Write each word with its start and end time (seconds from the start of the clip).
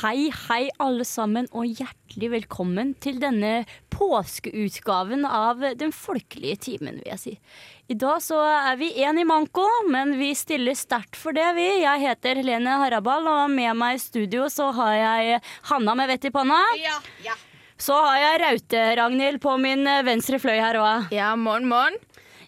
Hei, 0.00 0.30
hei 0.32 0.70
alle 0.80 1.04
sammen, 1.04 1.44
og 1.52 1.66
hjertelig 1.76 2.30
velkommen 2.32 2.94
til 3.04 3.18
denne 3.20 3.66
påskeutgaven 3.92 5.26
av 5.28 5.60
Den 5.76 5.90
folkelige 5.92 6.56
timen, 6.64 7.02
vil 7.02 7.10
jeg 7.10 7.20
si. 7.20 7.32
I 7.92 7.96
dag 8.00 8.22
så 8.24 8.38
er 8.40 8.78
vi 8.80 8.88
én 9.04 9.20
i 9.20 9.26
manko, 9.28 9.66
men 9.92 10.14
vi 10.16 10.30
stiller 10.38 10.78
sterkt 10.78 11.18
for 11.20 11.36
det, 11.36 11.44
vi. 11.58 11.66
Jeg 11.82 12.00
heter 12.00 12.40
Helene 12.40 12.78
Harabal, 12.80 13.28
og 13.28 13.52
med 13.52 13.76
meg 13.76 13.98
i 13.98 14.00
studio 14.00 14.46
så 14.48 14.70
har 14.78 14.94
jeg 14.96 15.42
Hanna 15.68 15.96
med 16.00 16.08
vett 16.14 16.24
i 16.30 16.32
panna. 16.32 16.62
Ja, 16.80 16.96
ja. 17.26 17.36
Så 17.76 17.98
har 18.00 18.22
jeg 18.22 18.40
Raute-Ragnhild 18.46 19.42
på 19.44 19.58
min 19.60 19.84
venstre 20.08 20.40
fløy 20.40 20.56
her 20.62 20.80
òg. 20.80 21.12
Ja, 21.12 21.34
morgen, 21.36 21.68
morgen. 21.68 22.00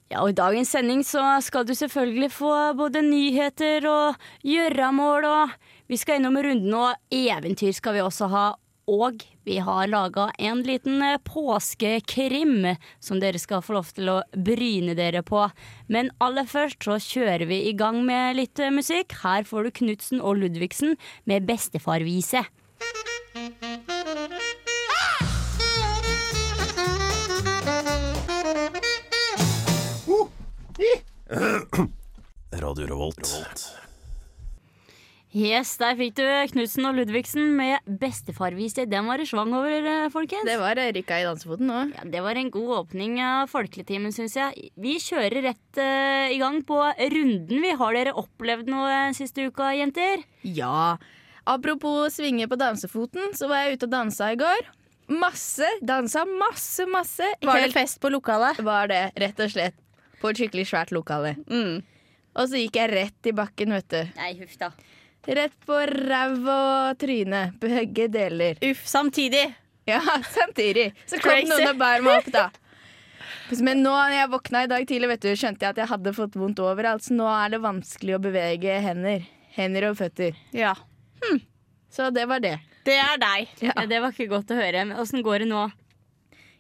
Ja, 0.09 0.23
og 0.25 0.33
I 0.33 0.39
dagens 0.41 0.73
sending 0.73 1.05
så 1.05 1.21
skal 1.45 1.69
du 1.69 1.77
selvfølgelig 1.77 2.33
få 2.33 2.55
både 2.81 3.05
nyheter 3.05 3.84
og 3.93 4.25
gjøremål, 4.41 5.29
og 5.29 5.55
vi 5.91 5.99
skal 6.01 6.21
innom 6.21 6.39
runden, 6.43 6.75
og 6.75 6.95
eventyr 7.13 7.73
skal 7.77 7.97
vi 7.97 8.05
også 8.05 8.29
ha. 8.33 8.47
Og 8.91 9.23
vi 9.47 9.61
har 9.63 9.87
laga 9.87 10.27
en 10.43 10.65
liten 10.67 11.03
eh, 11.07 11.21
påskekrim 11.23 12.67
som 12.99 13.21
dere 13.23 13.39
skal 13.39 13.63
få 13.63 13.77
lov 13.77 13.93
til 13.95 14.11
å 14.11 14.17
bryne 14.35 14.97
dere 14.99 15.23
på. 15.23 15.45
Men 15.87 16.11
aller 16.23 16.49
først 16.51 16.83
så 16.83 16.99
kjører 16.99 17.47
vi 17.47 17.61
i 17.71 17.77
gang 17.79 18.01
med 18.07 18.41
litt 18.41 18.59
eh, 18.59 18.75
musikk. 18.75 19.15
Her 19.23 19.47
får 19.47 19.69
du 19.69 19.77
Knutsen 19.79 20.21
og 20.21 20.43
Ludvigsen 20.43 20.97
med 21.31 21.47
Bestefarvise. 21.47 22.43
Yes, 35.33 35.78
der 35.80 35.94
fikk 35.97 36.19
du 36.19 36.27
Knutsen 36.50 36.84
og 36.84 36.98
Ludvigsen 36.98 37.55
med 37.56 37.80
Bestefarvise. 37.88 38.84
Den 38.84 39.06
var 39.08 39.16
i 39.16 39.25
svang 39.25 39.55
over, 39.56 39.86
eh, 39.88 40.11
folkens. 40.12 40.44
Det 40.44 40.58
var 40.61 40.77
rykka 40.77 41.20
i 41.22 41.25
dansefoten 41.25 41.72
òg. 41.72 41.94
Ja, 41.97 42.05
det 42.05 42.20
var 42.20 42.36
en 42.36 42.50
god 42.50 42.69
åpning 42.83 43.16
av 43.19 43.48
Folkeligtimen, 43.48 44.12
syns 44.12 44.36
jeg. 44.36 44.69
Vi 44.77 44.98
kjører 45.00 45.41
rett 45.48 45.80
uh, 45.80 46.28
i 46.28 46.36
gang 46.36 46.60
på 46.62 46.77
runden. 46.77 47.64
Vi 47.64 47.72
Har 47.80 47.97
dere 47.97 48.12
opplevd 48.12 48.69
noe 48.69 49.14
siste 49.16 49.48
uka, 49.48 49.72
jenter? 49.72 50.20
Ja. 50.44 50.98
Apropos 51.48 52.12
svinge 52.12 52.44
på 52.47 52.60
dansefoten, 52.60 53.33
så 53.33 53.48
var 53.48 53.64
jeg 53.64 53.78
ute 53.78 53.88
og 53.88 53.97
dansa 53.97 54.34
i 54.36 54.36
går. 54.36 54.69
Masse. 55.08 55.64
Dansa 55.80 56.27
masse, 56.28 56.84
masse. 56.84 57.34
Var 57.41 57.64
det 57.64 57.72
fest 57.72 58.03
på 58.05 58.12
lokalet? 58.12 58.60
Var 58.60 58.92
det, 58.92 59.05
rett 59.16 59.41
og 59.41 59.56
slett. 59.56 59.80
På 60.20 60.28
et 60.28 60.36
skikkelig 60.36 60.69
svært 60.69 60.92
lokale. 60.92 61.38
Mm. 61.48 61.80
Og 62.36 62.48
så 62.48 62.60
gikk 62.60 62.77
jeg 62.77 62.92
rett 62.92 63.33
i 63.33 63.33
bakken, 63.33 63.72
vet 63.80 63.88
du. 63.88 64.03
Nei, 64.20 64.34
huff 64.36 64.60
da. 64.60 64.75
Rett 65.27 65.55
på 65.67 65.77
ræv 65.87 66.48
og 66.51 66.98
tryne. 66.98 67.42
Begge 67.62 68.09
deler. 68.11 68.59
Uff, 68.70 68.87
samtidig. 68.91 69.45
Ja, 69.87 70.01
samtidig. 70.31 70.92
Så 71.06 71.19
kom 71.19 71.31
Crazy. 71.31 71.51
noen 71.51 71.69
og 71.73 71.78
bar 71.78 72.03
meg 72.03 72.19
opp, 72.23 72.33
da. 72.34 72.48
Men 73.67 73.83
nå 73.84 73.93
når 73.93 74.15
jeg 74.17 74.31
våkna 74.33 74.65
i 74.65 74.70
dag 74.70 74.87
tidlig, 74.89 75.09
vet 75.12 75.25
du, 75.27 75.31
skjønte 75.39 75.67
jeg 75.67 75.75
at 75.75 75.81
jeg 75.83 75.91
hadde 75.91 76.15
fått 76.17 76.39
vondt 76.39 76.62
overalt. 76.62 77.05
Så 77.06 77.15
nå 77.15 77.27
er 77.31 77.55
det 77.55 77.62
vanskelig 77.62 78.17
å 78.17 78.23
bevege 78.23 78.78
hender. 78.83 79.27
Hender 79.55 79.91
og 79.91 79.98
føtter. 80.00 80.39
Ja. 80.56 80.75
Så 81.93 82.09
det 82.15 82.25
var 82.31 82.41
det. 82.43 82.56
Det 82.87 82.97
er 82.98 83.19
deg. 83.20 83.50
Ja, 83.62 83.75
det 83.87 84.00
var 84.03 84.15
ikke 84.15 84.31
godt 84.33 84.50
å 84.50 84.59
høre. 84.59 84.87
Men 84.89 84.98
åssen 84.98 85.23
går 85.23 85.45
det 85.45 85.50
nå? 85.53 85.67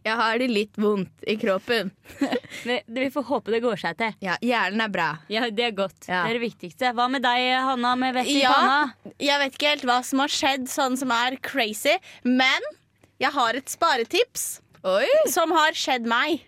Jeg 0.02 0.16
har 0.18 0.38
det 0.42 0.48
litt 0.50 0.78
vondt 0.82 1.24
i 1.30 1.36
kroppen. 1.38 1.92
Vi, 2.66 2.76
vi 2.90 3.04
får 3.14 3.24
håpe 3.28 3.52
det 3.54 3.60
går 3.62 3.78
seg 3.78 3.96
til. 4.00 4.14
Ja, 4.24 4.34
hjernen 4.42 4.82
er 4.84 4.90
bra. 4.92 5.08
Ja, 5.30 5.46
Det 5.50 5.64
er 5.68 5.74
godt. 5.78 6.08
Ja. 6.08 6.24
Det 6.26 6.32
er 6.34 6.38
det 6.40 6.44
viktigste. 6.48 6.90
Hva 6.96 7.06
med 7.10 7.22
deg, 7.22 7.44
Hanna, 7.66 7.94
med 7.98 8.14
vett 8.18 8.30
i 8.30 8.40
Ja. 8.42 8.52
panna? 8.52 9.14
Jeg 9.22 9.38
vet 9.44 9.56
ikke 9.58 9.72
helt 9.76 9.86
hva 9.88 10.00
som 10.06 10.22
har 10.24 10.32
skjedd 10.34 10.66
sånn 10.70 10.98
som 10.98 11.10
er 11.14 11.36
crazy, 11.42 11.94
men 12.26 12.66
jeg 13.22 13.30
har 13.34 13.54
et 13.58 13.70
sparetips 13.70 14.46
Oi! 14.82 15.06
som 15.30 15.54
har 15.54 15.74
skjedd 15.78 16.06
meg. 16.10 16.42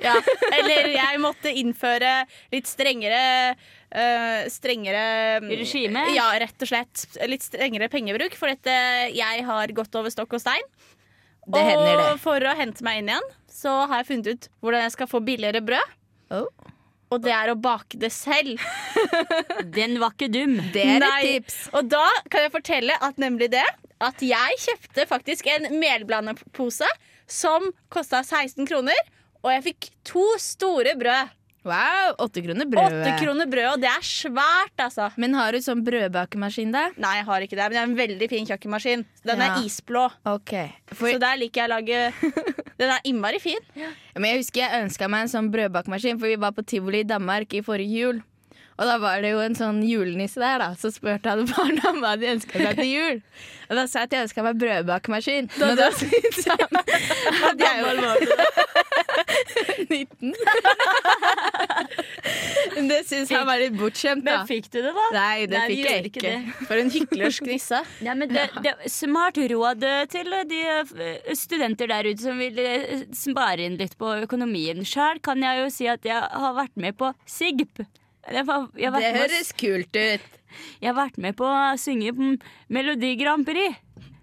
Ja. 0.00 0.14
Eller 0.56 0.88
jeg 0.94 1.20
måtte 1.20 1.50
innføre 1.52 2.22
litt 2.52 2.68
strengere 2.68 3.52
øh, 3.52 4.46
Strengere 4.48 5.40
Regime? 5.44 6.06
Ja, 6.16 6.30
rett 6.40 6.56
og 6.64 6.70
slett. 6.70 7.02
Litt 7.28 7.44
strengere 7.44 7.88
pengebruk. 7.92 8.36
For 8.40 8.48
dette, 8.48 8.72
jeg 9.12 9.44
har 9.44 9.72
gått 9.76 9.96
over 10.00 10.12
stokk 10.12 10.38
og 10.38 10.40
stein. 10.44 10.64
Det 11.54 11.64
hender 11.66 11.92
det. 11.92 12.08
Og 12.14 12.20
for 12.22 12.46
å 12.46 12.56
hente 12.58 12.84
meg 12.86 13.00
inn 13.00 13.12
igjen, 13.12 13.30
så 13.50 13.76
har 13.90 14.02
jeg 14.02 14.10
funnet 14.10 14.30
ut 14.30 14.50
hvordan 14.62 14.84
jeg 14.86 14.94
skal 14.96 15.10
få 15.10 15.22
billigere 15.26 15.62
brød. 15.64 15.96
Oh. 16.36 16.48
Og 17.10 17.22
det 17.24 17.32
er 17.34 17.50
å 17.50 17.58
bake 17.58 17.98
det 17.98 18.12
selv. 18.14 18.62
Den 19.76 19.98
var 20.02 20.14
ikke 20.14 20.30
dum. 20.30 20.56
Det 20.74 20.84
er 20.84 21.02
Nei. 21.02 21.14
et 21.18 21.40
tips. 21.40 21.62
Og 21.74 21.88
da 21.90 22.04
kan 22.30 22.46
jeg 22.46 22.54
fortelle 22.54 22.98
at 23.02 23.18
nemlig 23.18 23.50
det 23.54 23.66
at 24.00 24.22
jeg 24.24 24.60
kjøpte 24.62 25.06
faktisk 25.10 25.50
en 25.50 25.66
melblandepose 25.80 26.86
som 27.30 27.66
kosta 27.92 28.22
16 28.22 28.68
kroner. 28.70 28.96
Og 29.42 29.50
jeg 29.56 29.66
fikk 29.70 29.90
to 30.06 30.24
store 30.40 30.94
brød. 31.00 31.34
Wow, 31.62 32.14
åtte 32.24 32.40
kroner 32.40 32.64
brødet. 32.72 33.00
Åtte 33.04 33.16
kroner 33.20 33.48
brød, 33.52 33.66
og 33.74 33.80
det 33.82 33.88
er 33.90 34.04
svært, 34.06 34.72
altså. 34.80 35.10
Men 35.20 35.34
har 35.36 35.52
du 35.52 35.58
sånn 35.60 35.82
brødbakemaskin 35.84 36.72
der? 36.72 36.94
Nei, 36.96 37.16
jeg 37.18 37.26
har 37.28 37.44
ikke 37.44 37.58
det, 37.58 37.66
men 37.66 37.74
det 37.76 37.80
er 37.82 37.88
en 37.90 37.96
veldig 37.98 38.28
fin 38.32 38.46
kjøkkenmaskin. 38.48 39.04
Den 39.28 39.38
Ja. 39.44 39.50
er 39.58 39.64
isblå, 39.66 40.06
Okay. 40.24 40.70
For, 40.88 41.08
så 41.12 41.18
der 41.20 41.36
liker 41.36 41.60
jeg 41.60 41.68
å 41.68 41.74
lage 41.74 42.12
Den 42.80 42.88
er 42.94 43.00
innmari 43.04 43.38
fin. 43.40 43.58
men 44.16 44.24
jeg 44.30 44.38
husker 44.40 44.60
jeg 44.64 44.84
ønska 44.86 45.08
meg 45.10 45.26
en 45.26 45.28
sånn 45.28 45.50
brødbakemaskin, 45.52 46.18
for 46.18 46.26
vi 46.32 46.36
var 46.40 46.52
på 46.56 46.64
tivoli 46.64 47.00
i 47.00 47.04
Danmark 47.04 47.52
i 47.52 47.60
forrige 47.60 47.92
jul. 47.92 48.22
Og 48.80 48.88
da 48.88 48.96
var 48.96 49.20
det 49.20 49.34
jo 49.34 49.40
en 49.44 49.56
sånn 49.56 49.82
julenisse 49.84 50.40
der, 50.40 50.62
da. 50.62 50.70
Så 50.80 50.88
spurte 50.94 51.28
alle 51.34 51.44
barna 51.52 51.90
om 51.92 52.00
hva 52.00 52.14
de 52.20 52.30
ønska 52.32 52.56
seg 52.62 52.78
til 52.80 52.88
jul. 52.88 53.18
Og 53.70 53.76
da 53.76 53.84
sa 53.86 54.02
jeg 54.02 54.08
at 54.08 54.14
jeg 54.16 54.26
ønska 54.26 54.44
meg 54.46 54.56
brødbakemaskin. 54.62 55.50
Men 55.60 55.76
da 55.78 55.90
syntes 55.94 56.46
han 56.50 56.80
at 56.80 57.60
jeg 57.60 57.76
var 57.84 57.94
19. 59.90 60.32
Men 62.74 62.88
det 62.90 63.00
syns 63.08 63.30
han 63.34 63.46
var 63.46 63.60
litt 63.60 63.76
bortskjemt, 63.78 64.24
da. 64.24 64.40
Men 64.40 64.48
fikk 64.48 64.70
du 64.72 64.80
det, 64.80 64.94
da? 64.96 65.06
Nei, 65.14 65.46
det 65.50 65.58
Nei, 65.58 65.66
fikk 65.70 65.84
jeg 65.84 66.08
ikke 66.10 66.24
det. 66.24 66.34
For 66.64 66.80
en 66.80 66.92
hyklersk 66.96 67.46
nisse. 67.50 67.84
Ja, 68.06 68.14
men 68.16 68.30
det, 68.32 68.46
det 68.64 68.72
Smart 68.90 69.36
råd 69.50 69.84
til 70.10 70.32
de 70.48 70.60
eh, 70.64 71.32
studenter 71.36 71.90
der 71.90 72.08
ute 72.08 72.22
som 72.22 72.40
vil 72.40 72.56
eh, 72.62 73.04
spare 73.16 73.66
inn 73.66 73.76
litt 73.80 73.96
på 74.00 74.08
økonomien. 74.24 74.80
Sjøl 74.88 75.20
kan 75.24 75.42
jeg 75.44 75.60
jo 75.60 75.70
si 75.74 75.88
at 75.90 76.06
jeg 76.06 76.16
har 76.16 76.56
vært 76.56 76.76
med 76.80 76.96
på 76.98 77.12
SIGP. 77.28 77.84
Jeg 78.30 78.46
var, 78.46 78.68
jeg 78.78 78.92
var 78.94 79.00
Det 79.00 79.12
med 79.12 79.20
høres 79.24 79.52
kult 79.58 79.96
ut. 79.96 80.38
Jeg 80.80 80.88
har 80.90 80.96
vært 80.98 81.18
med 81.18 81.36
på 81.38 81.46
å 81.46 81.76
synge 81.78 82.12
på 82.16 82.28
Melodi 82.68 83.14
Grand 83.20 83.46
Prix. 83.46 83.76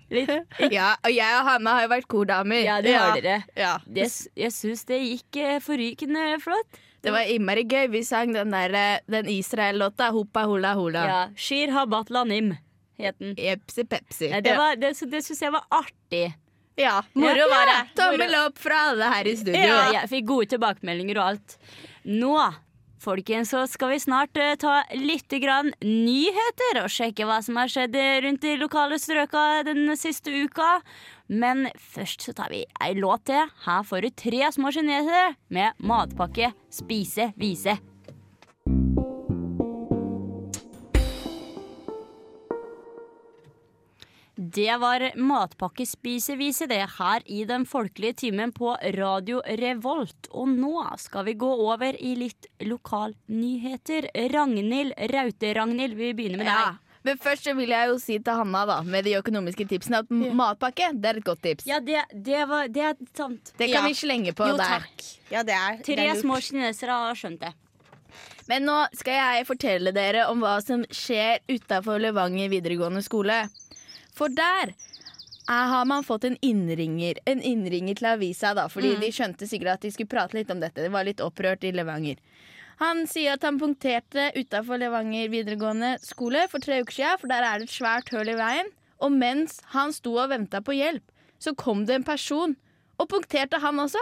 Litt. 0.09 0.29
Ja, 0.72 0.94
og 1.03 1.12
jeg 1.12 1.38
og 1.40 1.47
Hanna 1.50 1.73
har 1.78 1.81
jo 1.88 1.91
vært 1.91 2.07
kordamer. 2.07 2.62
Ja, 2.63 2.78
det 2.81 2.94
har 2.95 3.09
Ja. 3.16 3.22
dere. 3.22 3.38
Ja. 3.59 3.73
Det, 3.85 4.07
jeg 4.40 4.51
syns 4.56 4.85
det 4.88 5.00
gikk 5.03 5.40
eh, 5.44 5.57
forrykende 5.63 6.38
flott. 6.44 6.79
Det 7.03 7.12
var 7.13 7.28
innmari 7.29 7.63
gøy. 7.68 7.90
Vi 7.91 8.01
sang 8.03 8.31
den 8.34 8.51
der, 8.56 8.73
eh, 8.73 9.00
den 9.07 9.28
Israel-låta 9.31 10.09
'Hoppa 10.12 10.45
hula 10.47 10.74
hula'. 10.75 11.03
Ja, 11.07 11.19
Shir 11.35 11.72
Habat 11.72 12.09
Lanim 12.09 12.57
het 12.97 13.19
den. 13.19 13.35
Epsi 13.38 13.84
pepsi. 13.84 14.29
Ja, 14.31 14.39
det 14.41 14.56
var- 14.57 14.75
det, 14.75 14.95
det 15.12 15.24
syns 15.24 15.41
jeg 15.41 15.51
var 15.51 15.63
artig. 15.72 16.34
ja. 16.78 17.01
Moro 17.13 17.47
var 17.50 17.66
det. 17.66 17.95
Tommel 17.95 18.35
opp 18.45 18.57
fra 18.57 18.89
alle 18.91 19.03
her 19.13 19.24
i 19.28 19.35
studio. 19.35 19.62
Ja, 19.62 19.91
jeg 19.91 20.09
fikk 20.09 20.25
gode 20.25 20.47
tilbakemeldinger 20.56 21.18
og 21.18 21.28
alt. 21.29 21.57
Nå, 22.06 22.53
folkens, 23.03 23.52
så 23.53 23.66
skal 23.69 23.94
vi 23.94 24.00
snart 24.03 24.38
eh, 24.40 24.56
ta 24.59 24.81
litt 24.96 25.34
grann 25.44 25.74
nyheter 25.84 26.81
og 26.83 26.92
sjekke 26.94 27.27
hva 27.27 27.42
som 27.45 27.60
har 27.60 27.72
skjedd 27.72 27.98
rundt 28.25 28.45
de 28.45 28.56
lokale 28.62 29.00
strøka 29.01 29.63
den 29.68 29.92
siste 30.00 30.33
uka. 30.45 30.77
Men 31.27 31.68
først 31.75 32.24
så 32.24 32.33
tar 32.38 32.54
vi 32.54 32.63
ei 32.83 32.94
låt 32.95 33.27
til. 33.27 33.51
Her 33.66 33.83
får 33.83 34.06
du 34.06 34.10
tre 34.24 34.48
små 34.56 34.72
kinesere 34.75 35.36
med 35.54 35.77
matpakke 35.83 36.54
Spise 36.72 37.31
vise. 37.39 37.77
Det 44.38 44.78
var 44.78 45.01
Matpakke 45.18 45.86
Spise-vise, 45.89 46.68
det 46.69 46.84
her 47.00 47.24
i 47.25 47.39
den 47.50 47.63
folkelige 47.66 48.13
timen 48.22 48.51
på 48.54 48.75
Radio 48.94 49.39
Revolt. 49.57 50.28
Og 50.30 50.51
nå 50.54 50.84
skal 51.01 51.25
vi 51.25 51.34
gå 51.42 51.50
over 51.66 51.98
i 51.98 52.12
litt 52.19 52.45
lokalnyheter. 52.62 54.12
Ragnhild 54.34 54.94
Raute-Ragnhild, 55.10 55.95
vi 55.98 56.12
begynner 56.13 56.38
med 56.38 56.45
Ja. 56.51 56.66
deg. 56.68 56.78
Men 57.04 57.18
først 57.18 57.44
så 57.48 57.56
vil 57.56 57.69
jeg 57.69 57.88
jo 57.89 57.98
si 58.00 58.19
til 58.19 58.34
Hanna 58.34 58.66
da 58.66 58.81
med 58.84 59.06
de 59.06 59.13
økonomiske 59.16 59.66
tipsene 59.68 60.00
at 60.04 60.10
matpakke 60.12 60.92
det 61.01 61.06
er 61.06 61.18
et 61.18 61.24
godt 61.24 61.42
tips. 61.42 61.66
Ja, 61.66 61.80
det, 61.80 62.04
det, 62.13 62.48
var, 62.50 62.68
det 62.68 62.81
er 62.84 62.94
sant. 63.16 63.54
Det 63.57 63.72
kan 63.72 63.84
Ja. 63.84 63.88
vi 63.88 63.94
slenge 63.94 64.34
på 64.36 64.45
Jo, 64.50 64.57
der. 64.57 64.66
takk. 64.66 65.04
Ja, 65.31 65.42
det 65.44 65.54
er, 65.54 65.78
Tre 65.84 65.95
det 65.95 66.10
er 66.10 66.22
små 66.22 66.36
kinesere 66.42 66.89
har 66.92 67.16
skjønt 67.16 67.39
det. 67.39 67.54
Men 68.50 68.63
nå 68.66 68.88
skal 68.94 69.13
jeg 69.13 69.48
fortelle 69.48 69.92
dere 69.94 70.28
om 70.30 70.39
hva 70.42 70.62
som 70.63 70.84
skjer 70.84 71.39
utafor 71.50 72.00
Levanger 72.00 72.50
videregående 72.50 73.01
skole. 73.04 73.50
For 74.18 74.34
der 74.34 74.74
er, 74.74 75.66
har 75.72 75.86
man 75.88 76.04
fått 76.04 76.25
en 76.28 76.38
innringer 76.44 77.19
En 77.30 77.40
innringer 77.42 77.96
til 77.96 78.10
avisa, 78.10 78.54
da, 78.58 78.68
fordi 78.72 78.96
de 79.00 79.12
skjønte 79.14 79.48
sikkert 79.48 79.78
at 79.78 79.86
de 79.86 79.94
skulle 79.94 80.12
prate 80.12 80.36
litt 80.38 80.52
om 80.52 80.60
dette. 80.64 80.81
Det 80.84 80.92
var 80.94 81.08
litt 81.08 81.24
opprørt 81.24 81.64
i 81.64 81.72
Levanger. 81.75 82.19
Han 82.81 83.06
sier 83.10 83.38
at 83.38 83.46
han 83.48 83.58
punkterte 83.58 84.28
utafor 84.36 84.78
Levanger 84.78 85.31
videregående 85.34 85.96
skole 86.04 86.44
for 86.52 86.62
tre 86.62 86.81
uker 86.84 86.94
siden, 87.00 87.22
for 87.22 87.31
der 87.31 87.46
er 87.46 87.58
det 87.58 87.69
et 87.69 87.78
svært 87.78 88.12
høl 88.14 88.30
i 88.30 88.38
veien. 88.38 88.69
Og 89.02 89.14
mens 89.14 89.62
han 89.74 89.94
sto 89.94 90.14
og 90.18 90.30
venta 90.34 90.62
på 90.62 90.75
hjelp, 90.78 91.06
så 91.42 91.54
kom 91.58 91.86
det 91.86 92.00
en 92.00 92.06
person 92.06 92.56
og 92.98 93.10
punkterte 93.10 93.60
han 93.62 93.80
også. 93.81 94.02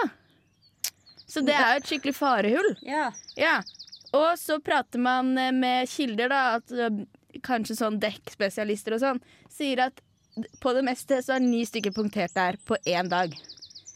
Så 1.27 1.43
det 1.43 1.55
er 1.55 1.73
jo 1.73 1.81
et 1.81 1.89
skikkelig 1.89 2.15
farehull. 2.15 2.69
Ja. 2.85 3.09
Ja. 3.39 3.57
Og 4.15 4.37
så 4.39 4.59
prater 4.63 5.01
man 5.01 5.33
med 5.59 5.89
kilder, 5.91 6.31
da, 6.31 6.43
at 6.59 6.71
kanskje 7.43 7.75
sånn 7.79 7.99
dekkspesialister 7.99 8.93
og 8.93 8.99
sånn, 9.03 9.21
sier 9.49 9.79
at 9.87 10.01
på 10.59 10.73
det 10.75 10.83
meste 10.83 11.21
så 11.23 11.35
er 11.37 11.39
ni 11.45 11.63
stykker 11.65 11.93
punktert 11.95 12.33
der 12.35 12.57
på 12.67 12.75
én 12.85 13.07
dag. 13.09 13.33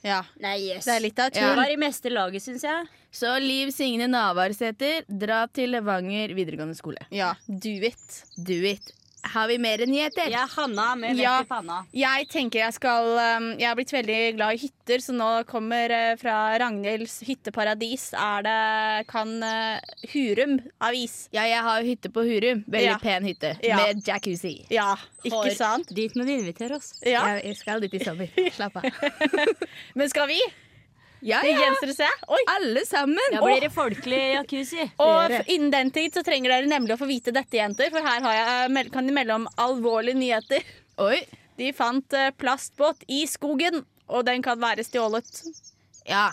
Ja. 0.03 0.21
Nei, 0.39 0.57
yes. 0.69 0.86
Det 0.86 0.94
er 0.95 1.01
litt 1.03 1.19
av 1.19 1.27
et 1.27 1.33
Det 1.33 1.41
Ja. 1.41 1.56
var 1.56 1.69
i 1.69 1.75
meste 1.75 2.09
laget, 2.09 2.41
syns 2.41 2.63
jeg. 2.63 2.88
Så 3.12 3.33
Liv 3.41 3.71
Signe 3.71 4.07
Navarsæter, 4.07 5.03
dra 5.09 5.45
til 5.47 5.71
Levanger 5.71 6.33
videregående 6.33 6.75
skole. 6.77 7.01
Ja, 7.12 7.33
do 7.50 7.69
it. 7.83 8.24
Do 8.38 8.53
it. 8.53 8.94
Har 9.33 9.47
vi 9.51 9.57
mer 9.61 9.81
nyheter? 9.85 10.29
Ja, 10.31 10.45
Hanna 10.55 10.95
med 10.95 11.15
vett 11.15 11.23
Ja. 11.23 11.41
i 11.41 11.47
panna. 11.49 11.79
Jeg 11.93 12.27
tenker 12.31 12.59
jeg 12.63 12.73
skal 12.73 13.09
um, 13.37 13.47
Jeg 13.59 13.67
har 13.69 13.75
blitt 13.77 13.91
veldig 13.93 14.19
glad 14.37 14.55
i 14.55 14.61
hytter, 14.63 15.03
så 15.05 15.13
nå 15.13 15.29
kommer 15.49 15.91
uh, 15.93 16.15
fra 16.21 16.37
Ragnhilds 16.61 17.19
hytteparadis 17.27 18.09
er 18.17 18.45
det 18.47 19.07
kan 19.11 19.35
uh, 19.43 19.79
Hurum 20.13 20.57
avis. 20.81 21.27
Ja, 21.35 21.43
jeg 21.49 21.61
har 21.67 21.83
hytte 21.85 22.09
på 22.13 22.23
Hurum. 22.25 22.63
Veldig 22.67 22.87
Ja. 22.89 22.97
pen 23.01 23.27
hytte. 23.29 23.53
Ja. 23.63 23.77
Med 23.83 24.01
jacuzzi. 24.07 24.55
Ja, 24.73 24.95
ikke 25.23 25.35
Hår. 25.43 25.51
sant? 25.59 25.93
Dit 25.95 26.15
må 26.17 26.25
du 26.25 26.33
invitere 26.37 26.75
oss. 26.79 26.93
Ja. 27.05 27.25
Jeg, 27.35 27.45
jeg 27.51 27.57
skal 27.61 27.81
dit 27.85 27.93
i 27.99 28.03
sommer. 28.03 28.33
Slapp 28.55 28.81
av. 28.81 28.89
Men 29.99 30.09
skal 30.09 30.27
vi? 30.31 30.39
Ja, 31.21 31.42
ja. 31.44 31.74
se. 31.94 32.07
Oi. 32.27 32.39
Alle 32.56 32.86
sammen. 32.88 33.33
Da 33.33 33.42
blir 33.44 33.62
det 33.62 33.71
folkelig 33.75 34.21
jacuzzi. 34.38 34.86
Og 35.04 35.33
innen 35.51 35.71
den 35.74 35.92
tid 35.95 36.16
så 36.16 36.24
trenger 36.24 36.54
dere 36.54 36.69
nemlig 36.71 36.95
å 36.95 37.00
få 37.01 37.10
vite 37.10 37.33
dette, 37.36 37.60
jenter. 37.60 37.92
For 37.92 38.06
her 38.06 38.24
har 38.24 38.38
jeg, 38.39 38.92
kan 38.94 39.07
de 39.10 39.16
melde 39.16 39.36
om 39.36 39.48
alvorlige 39.60 40.19
nyheter. 40.19 40.63
Oi. 41.04 41.21
De 41.60 41.74
fant 41.75 42.16
eh, 42.16 42.31
plastbåt 42.39 43.04
i 43.12 43.25
skogen, 43.27 43.81
og 44.07 44.24
den 44.30 44.44
kan 44.45 44.60
være 44.62 44.86
stjålet. 44.88 45.42
Ja. 46.07 46.30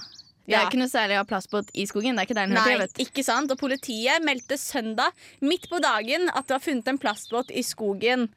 Det 0.47 0.55
er 0.55 0.61
Ja. 0.61 0.67
ikke 0.69 0.79
noe 0.79 0.91
særlig 0.91 1.17
å 1.17 1.25
ha 1.25 1.27
plastbåt 1.27 1.73
i 1.75 1.89
skogen. 1.91 2.15
Det 2.15 2.23
er 2.23 2.29
ikke 2.29 2.39
der 2.39 2.47
den 2.47 2.61
hører 2.61 2.85
Nei, 2.85 2.87
til. 2.95 3.07
ikke 3.09 3.25
sant? 3.27 3.51
Og 3.51 3.59
politiet 3.59 4.23
meldte 4.23 4.55
søndag 4.55 5.11
midt 5.43 5.67
på 5.69 5.81
dagen 5.83 6.29
at 6.31 6.47
det 6.47 6.55
var 6.55 6.63
funnet 6.63 6.87
en 6.93 7.01
plastbåt 7.03 7.51
i 7.51 7.65
skogen. 7.67 8.29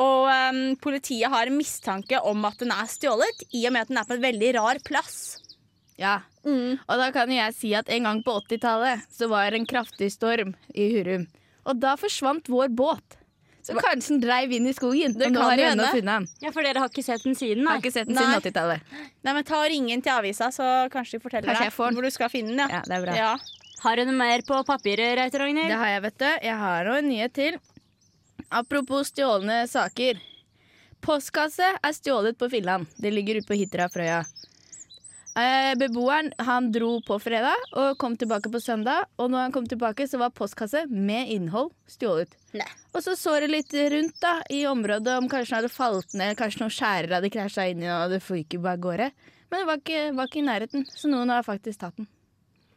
Og 0.00 0.30
um, 0.30 0.76
politiet 0.80 1.28
har 1.28 1.50
mistanke 1.52 2.16
om 2.24 2.44
at 2.48 2.56
den 2.62 2.72
er 2.72 2.88
stjålet, 2.88 3.44
i 3.52 3.66
og 3.66 3.74
med 3.74 3.82
at 3.82 3.92
den 3.92 4.00
er 4.00 4.08
på 4.08 4.16
en 4.16 4.24
veldig 4.24 4.54
rar 4.56 4.80
plass. 4.86 5.39
Ja. 6.00 6.16
Mm. 6.46 6.78
Og 6.80 7.00
da 7.02 7.10
kan 7.12 7.30
jeg 7.34 7.54
si 7.56 7.74
at 7.76 7.90
en 7.92 8.08
gang 8.08 8.22
på 8.24 8.34
80-tallet 8.46 9.06
så 9.12 9.28
var 9.28 9.50
det 9.52 9.60
en 9.60 9.68
kraftig 9.68 10.08
storm 10.14 10.54
i 10.72 10.88
Hurum. 10.94 11.26
Og 11.68 11.76
da 11.82 11.94
forsvant 12.00 12.48
vår 12.48 12.72
båt. 12.72 13.18
Så 13.60 13.74
kanskje 13.76 14.14
den 14.14 14.22
dreiv 14.22 14.52
inn 14.56 14.64
i 14.70 14.72
skogen. 14.72 15.12
Det 15.20 15.26
og 15.28 15.34
nå 15.34 15.40
kan 15.42 15.50
har 15.50 15.58
jo 15.60 15.64
jeg 15.66 15.72
ennå 15.74 15.84
hende. 15.84 15.98
funnet 15.98 16.14
den. 16.16 16.28
Ja, 16.46 16.52
For 16.56 16.64
dere 16.64 16.80
har 16.80 16.88
ikke 16.88 17.04
sett 17.04 17.26
den 17.26 17.36
siden, 17.36 17.60
nei? 17.66 17.74
har 17.74 17.82
ikke 17.82 17.92
sett 17.92 18.08
den 18.08 18.16
siden 18.16 18.40
80-tallet. 18.40 18.94
Nei, 19.20 19.34
men 19.36 19.44
Ta 19.44 19.58
og 19.60 19.68
Ring 19.68 19.90
inn 19.92 20.02
til 20.02 20.14
avisa, 20.16 20.48
så 20.56 20.68
kanskje 20.90 21.18
de 21.18 21.24
forteller 21.26 21.52
Kanskje 21.52 21.68
jeg 21.68 21.76
hvor 21.76 22.08
du 22.08 22.10
skal 22.14 22.32
finne 22.32 22.56
den. 22.56 22.72
Ja, 22.72 22.80
det 22.86 22.96
er 22.96 23.04
bra. 23.04 23.18
Ja. 23.20 23.34
Har 23.84 23.96
du 24.00 24.04
noe 24.08 24.16
mer 24.16 24.42
på 24.48 24.62
papiret, 24.64 25.20
Ragnhild? 25.36 25.68
Det 25.68 25.78
har 25.82 25.92
jeg, 25.92 26.02
vet 26.08 26.18
du. 26.24 26.26
Jeg 26.48 26.56
har 26.64 26.88
nå 26.88 26.96
en 27.02 27.08
nyhet 27.12 27.36
til. 27.36 27.60
Apropos 28.50 29.12
stjålne 29.12 29.62
saker. 29.68 30.18
Postkasse 31.04 31.68
er 31.80 31.92
stjålet 31.96 32.36
på 32.40 32.48
Finland. 32.52 32.88
Det 33.00 33.12
ligger 33.12 33.40
ute 33.40 33.48
på 33.48 33.56
Hitra 33.60 33.86
Frøya. 33.92 34.22
Eh, 35.38 35.72
beboeren 35.78 36.32
han 36.42 36.72
dro 36.74 36.96
på 37.06 37.18
fredag 37.22 37.54
og 37.78 37.96
kom 38.02 38.16
tilbake 38.18 38.50
på 38.50 38.60
søndag. 38.62 39.06
Og 39.20 39.30
når 39.30 39.46
han 39.46 39.52
kom 39.54 39.66
tilbake, 39.70 40.08
så 40.10 40.18
var 40.18 40.32
postkasse 40.34 40.86
med 40.90 41.30
innhold 41.30 41.70
stjålet. 41.90 42.32
Nei. 42.58 42.66
Og 42.90 43.04
så 43.04 43.14
så 43.18 43.36
det 43.40 43.50
litt 43.52 43.74
rundt 43.94 44.18
da 44.22 44.40
i 44.50 44.64
området 44.66 45.18
om 45.20 45.28
kanskje 45.30 45.52
den 45.54 45.60
hadde 45.60 45.72
falt 45.74 46.16
ned, 46.18 46.34
kanskje 46.38 46.64
noen 46.64 46.74
skjærer 46.74 47.14
hadde 47.18 47.30
krasja 47.30 47.68
inn 47.70 47.84
i 47.86 47.92
og 47.94 48.10
det 48.10 48.22
fyker 48.26 48.58
bare 48.64 48.78
av 48.80 48.86
gårde. 48.88 49.10
Men 49.50 49.62
det 49.62 49.66
var 49.70 49.78
ikke, 49.82 50.02
var 50.18 50.30
ikke 50.30 50.40
i 50.42 50.46
nærheten, 50.46 50.84
så 50.90 51.10
noen 51.10 51.30
har 51.34 51.46
faktisk 51.46 51.80
tatt 51.82 51.96
den. 51.98 52.10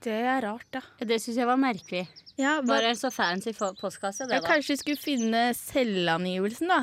Det 0.04 0.14
er 0.14 0.42
rart, 0.44 0.66
da. 0.74 0.82
Det 1.00 1.18
syns 1.22 1.38
jeg 1.40 1.48
var 1.48 1.58
merkelig. 1.62 2.08
Ja, 2.38 2.58
Bare 2.66 2.90
en 2.92 2.98
så 3.00 3.10
fancy 3.14 3.54
postkasse, 3.54 4.26
det, 4.28 4.36
Ja, 4.36 4.42
da. 4.42 4.48
kanskje 4.48 4.74
vi 4.74 4.82
skulle 4.82 5.00
finne 5.00 5.44
selvangivelsen, 5.58 6.70
da. 6.74 6.82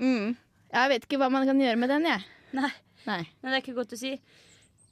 Mm. 0.00 0.36
Jeg 0.70 0.92
vet 0.92 1.06
ikke 1.08 1.18
hva 1.20 1.30
man 1.32 1.48
kan 1.48 1.60
gjøre 1.60 1.80
med 1.80 1.90
den, 1.90 2.06
jeg. 2.06 2.24
Nei. 2.56 2.70
Nei. 3.08 3.22
Nei, 3.40 3.48
det 3.48 3.56
er 3.56 3.62
ikke 3.64 3.76
godt 3.80 3.96
å 3.96 3.98
si. 3.98 4.12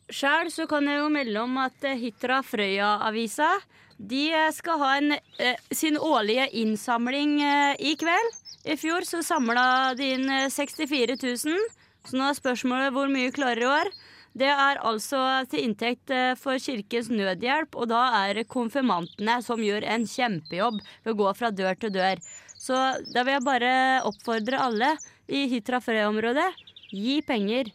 Sjøl 0.09 0.49
så 0.53 0.65
kan 0.71 0.87
jeg 0.89 1.03
jo 1.03 1.11
melde 1.13 1.43
om 1.43 1.59
at 1.61 1.85
eh, 1.85 1.99
Hitra 2.01 2.41
Frøya-avisa 2.47 3.51
de 3.99 4.29
eh, 4.31 4.51
skal 4.55 4.79
ha 4.79 4.91
en, 4.99 5.13
eh, 5.13 5.57
sin 5.71 5.99
årlige 5.99 6.49
innsamling 6.61 7.41
i 7.79 7.95
kveld. 7.99 8.37
I 8.65 8.77
fjor 8.79 9.07
så 9.07 9.23
samla 9.27 9.95
de 9.99 10.13
inn 10.15 10.29
eh, 10.31 10.51
64 10.51 11.17
000, 11.19 11.65
så 12.07 12.19
nå 12.19 12.29
er 12.29 12.39
spørsmålet 12.39 12.95
hvor 12.95 13.11
mye 13.11 13.35
klarer 13.35 13.65
i 13.65 13.73
år. 13.73 13.91
Det 14.39 14.51
er 14.53 14.79
altså 14.87 15.19
til 15.51 15.65
inntekt 15.67 16.13
for 16.39 16.61
Kirkens 16.63 17.09
Nødhjelp, 17.11 17.75
og 17.75 17.89
da 17.91 18.05
er 18.21 18.39
det 18.39 18.45
konfirmantene 18.53 19.41
som 19.43 19.65
gjør 19.65 19.87
en 19.89 20.05
kjempejobb 20.07 20.79
ved 20.79 21.11
å 21.11 21.17
gå 21.19 21.33
fra 21.35 21.51
dør 21.51 21.81
til 21.81 21.95
dør. 21.97 22.23
Så 22.55 22.77
da 23.09 23.25
vil 23.27 23.35
jeg 23.35 23.47
bare 23.49 23.73
oppfordre 24.07 24.63
alle 24.63 24.93
i 25.27 25.49
Hitra 25.51 25.83
Frøya-området 25.83 26.47
gi 26.93 27.19
penger 27.27 27.73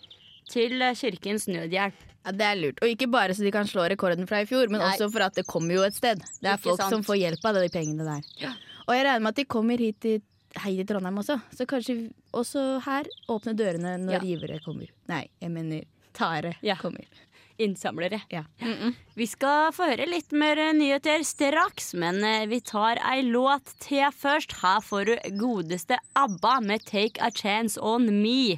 til 0.53 0.87
Kirkens 0.95 1.49
Nødhjelp. 1.51 2.12
Ja, 2.25 2.31
Det 2.31 2.41
er 2.47 2.55
lurt. 2.55 2.79
Og 2.81 2.87
ikke 2.87 3.09
bare 3.11 3.33
så 3.35 3.43
de 3.43 3.51
kan 3.51 3.65
slå 3.67 3.87
rekorden 3.89 4.27
fra 4.27 4.41
i 4.41 4.45
fjor, 4.45 4.69
men 4.71 4.79
Nei. 4.79 4.91
også 4.93 5.11
for 5.11 5.21
at 5.25 5.35
det 5.35 5.45
kommer 5.47 5.73
jo 5.75 5.81
et 5.83 5.93
sted. 5.95 6.19
Det 6.41 6.47
er 6.49 6.55
Ikke 6.57 6.63
folk 6.69 6.79
sant. 6.81 6.89
som 6.95 7.03
får 7.03 7.17
hjelp 7.19 7.45
av 7.45 7.55
de 7.55 7.69
pengene 7.69 8.03
der. 8.07 8.53
Og 8.87 8.95
jeg 8.95 9.05
regner 9.05 9.19
med 9.21 9.29
at 9.29 9.35
de 9.35 9.45
kommer 9.45 9.77
hit 9.77 9.99
til, 10.01 10.21
hei 10.63 10.75
til 10.77 10.85
Trondheim 10.85 11.17
også. 11.19 11.41
Så 11.55 11.65
kanskje 11.67 12.13
også 12.33 12.81
her 12.85 13.03
åpne 13.29 13.55
dørene 13.55 13.97
når 14.05 14.13
Ja. 14.13 14.19
givere 14.19 14.59
kommer. 14.63 14.87
Nei, 15.09 15.27
jeg 15.41 15.51
mener 15.51 15.83
tare 16.13 16.55
Ja. 16.61 16.75
kommer. 16.75 17.03
Innsamlere. 17.59 18.21
Ja. 18.31 18.43
Vi 19.15 19.25
skal 19.27 19.71
få 19.71 19.85
høre 19.91 20.07
litt 20.09 20.31
mer 20.31 20.55
nyheter 20.73 21.23
straks, 21.23 21.93
men 21.93 22.23
eh, 22.23 22.45
vi 22.47 22.59
tar 22.61 22.97
ei 23.05 23.21
låt 23.21 23.65
til 23.79 24.09
først. 24.11 24.51
Her 24.63 24.79
får 24.81 25.05
du 25.05 25.15
godeste 25.37 25.97
ABBA 26.15 26.59
med 26.61 26.81
'Take 26.83 27.21
a 27.21 27.29
Chance 27.29 27.77
On 27.79 28.07
Me'. 28.09 28.57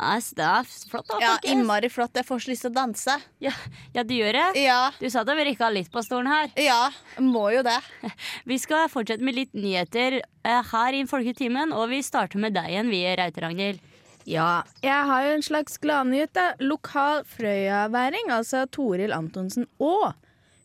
Ja, 0.00 0.14
det 0.16 0.44
er 0.46 0.64
flott, 0.64 1.08
da, 1.10 1.18
Ja, 1.20 1.32
folkens. 1.34 1.52
Innmari 1.52 1.90
flott. 1.92 2.14
Jeg 2.16 2.24
får 2.24 2.40
så 2.40 2.50
lyst 2.50 2.64
til 2.64 2.70
å 2.70 2.76
danse. 2.78 3.16
Ja, 3.44 3.52
ja, 3.92 4.04
du 4.06 4.14
gjør 4.16 4.38
det. 4.38 4.46
Ja. 4.62 4.78
Du 4.96 5.10
sa 5.12 5.24
du 5.28 5.34
har 5.34 5.72
litt 5.74 5.90
på 5.92 6.02
stolen 6.06 6.30
her. 6.30 6.48
Ja, 6.56 6.88
må 7.20 7.50
jo 7.52 7.60
det. 7.66 7.76
Vi 8.48 8.56
skal 8.58 8.88
fortsette 8.88 9.24
med 9.24 9.36
litt 9.36 9.52
nyheter 9.52 10.22
eh, 10.22 10.72
her 10.72 10.96
i 10.96 11.04
Folketimen, 11.04 11.74
og 11.76 11.90
vi 11.92 12.00
starter 12.02 12.40
med 12.40 12.56
deg 12.56 12.70
igjen, 12.72 12.88
vi, 12.88 13.02
Reite 13.18 13.44
Ragnhild. 13.44 13.80
Ja, 14.28 14.62
jeg 14.84 15.04
har 15.08 15.26
jo 15.26 15.36
en 15.36 15.44
slags 15.44 15.76
gladnyhet. 15.82 16.32
da. 16.36 16.54
Lokal 16.60 17.24
Frøya-væring, 17.28 18.32
altså 18.32 18.64
Toril 18.72 19.12
Antonsen 19.16 19.68
Aa. 19.80 20.14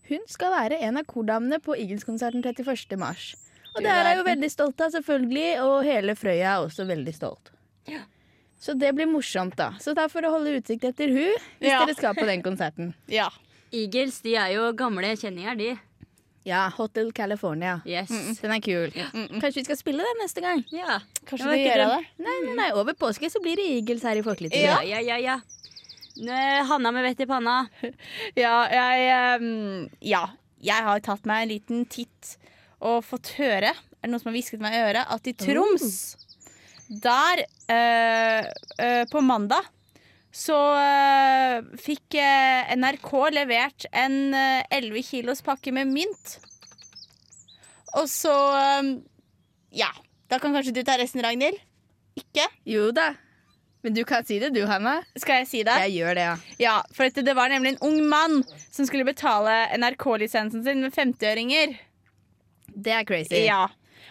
Hun 0.09 0.23
skal 0.29 0.53
være 0.53 0.79
en 0.85 0.99
av 1.01 1.07
kordamene 1.09 1.59
på 1.59 1.75
Eagles-konserten 1.75 2.43
31. 2.45 2.95
mars. 3.01 3.33
Og 3.75 3.83
det 3.83 3.91
er 3.91 4.11
jeg 4.11 4.19
jo 4.21 4.27
veldig 4.27 4.49
stolt 4.53 4.81
av, 4.85 4.91
selvfølgelig. 4.93 5.47
Og 5.65 5.79
hele 5.87 6.15
Frøya 6.15 6.53
er 6.55 6.67
også 6.67 6.85
veldig 6.87 7.15
stolt. 7.15 7.51
Så 8.59 8.73
det 8.79 8.93
blir 8.95 9.05
morsomt, 9.09 9.55
da. 9.59 9.73
Så 9.81 9.93
da 9.97 10.07
får 10.09 10.25
dere 10.25 10.31
holde 10.33 10.53
utsikt 10.59 10.85
etter 10.87 11.11
hun 11.11 11.33
hvis 11.59 11.69
Ja. 11.71 11.81
dere 11.85 11.95
skal 11.97 12.15
på 12.15 12.25
den 12.25 12.41
konserten. 12.45 12.93
Ja. 13.11 13.29
Eagles 13.75 14.21
de 14.23 14.35
er 14.39 14.53
jo 14.55 14.69
gamle 14.77 15.09
kjenninger, 15.19 15.57
de. 15.59 15.73
Ja, 16.45 16.69
Hotel 16.77 17.09
California. 17.11 17.79
Yes. 17.89 18.11
Den 18.39 18.51
er 18.53 18.61
kul. 18.61 18.91
Kanskje 18.93 19.57
vi 19.59 19.63
skal 19.65 19.77
spille 19.79 20.05
den 20.05 20.19
neste 20.21 20.43
gang? 20.45 20.61
Ja. 20.71 20.99
Kanskje 21.25 21.49
vi 21.49 21.63
gjør 21.65 21.81
det? 21.81 22.01
Nei, 22.21 22.35
nei, 22.45 22.53
nei, 22.59 22.67
over 22.77 22.93
påske 22.93 23.27
så 23.33 23.41
blir 23.41 23.57
det 23.57 23.65
Eagles 23.79 24.05
her 24.05 24.21
i 24.21 24.23
Folkeligtiden. 24.23 24.69
Ja, 24.69 24.77
ja, 24.85 25.01
ja. 25.01 25.17
ja. 25.17 25.39
Nø, 26.21 26.37
Hanna 26.69 26.91
med 26.95 27.03
vett 27.09 27.25
i 27.25 27.27
panna. 27.27 27.57
Ja, 28.37 28.53
jeg 28.71 29.41
um, 29.41 29.89
Ja. 30.05 30.27
Jeg 30.65 30.81
har 30.85 31.01
tatt 31.03 31.25
meg 31.29 31.43
en 31.43 31.51
liten 31.51 31.81
titt 31.91 32.37
og 32.79 33.03
fått 33.05 33.33
høre 33.35 33.69
Er 33.73 34.05
det 34.05 34.09
noen 34.09 34.21
som 34.21 34.31
har 34.31 34.37
hvisket 34.37 34.61
meg 34.63 34.73
i 34.73 34.79
øret 34.87 35.11
at 35.13 35.27
i 35.29 35.33
Troms 35.37 36.15
Der 36.89 37.41
eh, 37.71 38.45
eh, 38.77 39.05
På 39.11 39.21
mandag 39.21 39.65
så 40.35 40.55
eh, 40.75 41.61
fikk 41.79 42.17
eh, 42.19 42.73
NRK 42.75 43.11
levert 43.31 43.85
en 43.95 44.33
eh, 44.35 44.65
11 44.75 45.05
kilos 45.07 45.39
pakke 45.45 45.71
med 45.71 45.87
mynt. 45.87 46.33
Og 47.95 48.09
så 48.11 48.33
eh, 48.59 48.89
Ja. 49.79 49.93
Da 50.27 50.39
kan 50.41 50.51
kanskje 50.57 50.73
du 50.75 50.81
ta 50.83 50.97
resten, 50.99 51.21
Ragnhild? 51.23 51.55
Ikke? 52.19 52.49
Jo 52.67 52.89
da. 52.91 53.13
Men 53.85 53.93
du 53.93 54.01
kan 54.03 54.25
si 54.25 54.39
det 54.41 54.49
du, 54.55 54.63
Hanna. 54.65 54.97
Skal 55.15 55.43
jeg 55.43 55.47
si 55.51 55.59
det? 55.63 55.75
Jeg 55.85 55.93
gjør 55.99 56.17
det, 56.17 56.23
ja. 56.25 56.35
Ja, 56.57 56.75
for 56.97 57.05
det 57.13 57.35
var 57.37 57.51
nemlig 57.53 57.75
en 57.75 57.83
ung 57.85 57.99
mann 58.09 58.39
som 58.73 58.87
skulle 58.89 59.05
betale 59.05 59.53
NRK-lisensen 59.77 60.63
sin 60.65 60.81
med 60.81 60.95
50-øringer. 60.95 61.75
Det 62.73 62.95
er 62.97 63.05
crazy. 63.05 63.43
Ja. 63.45 63.67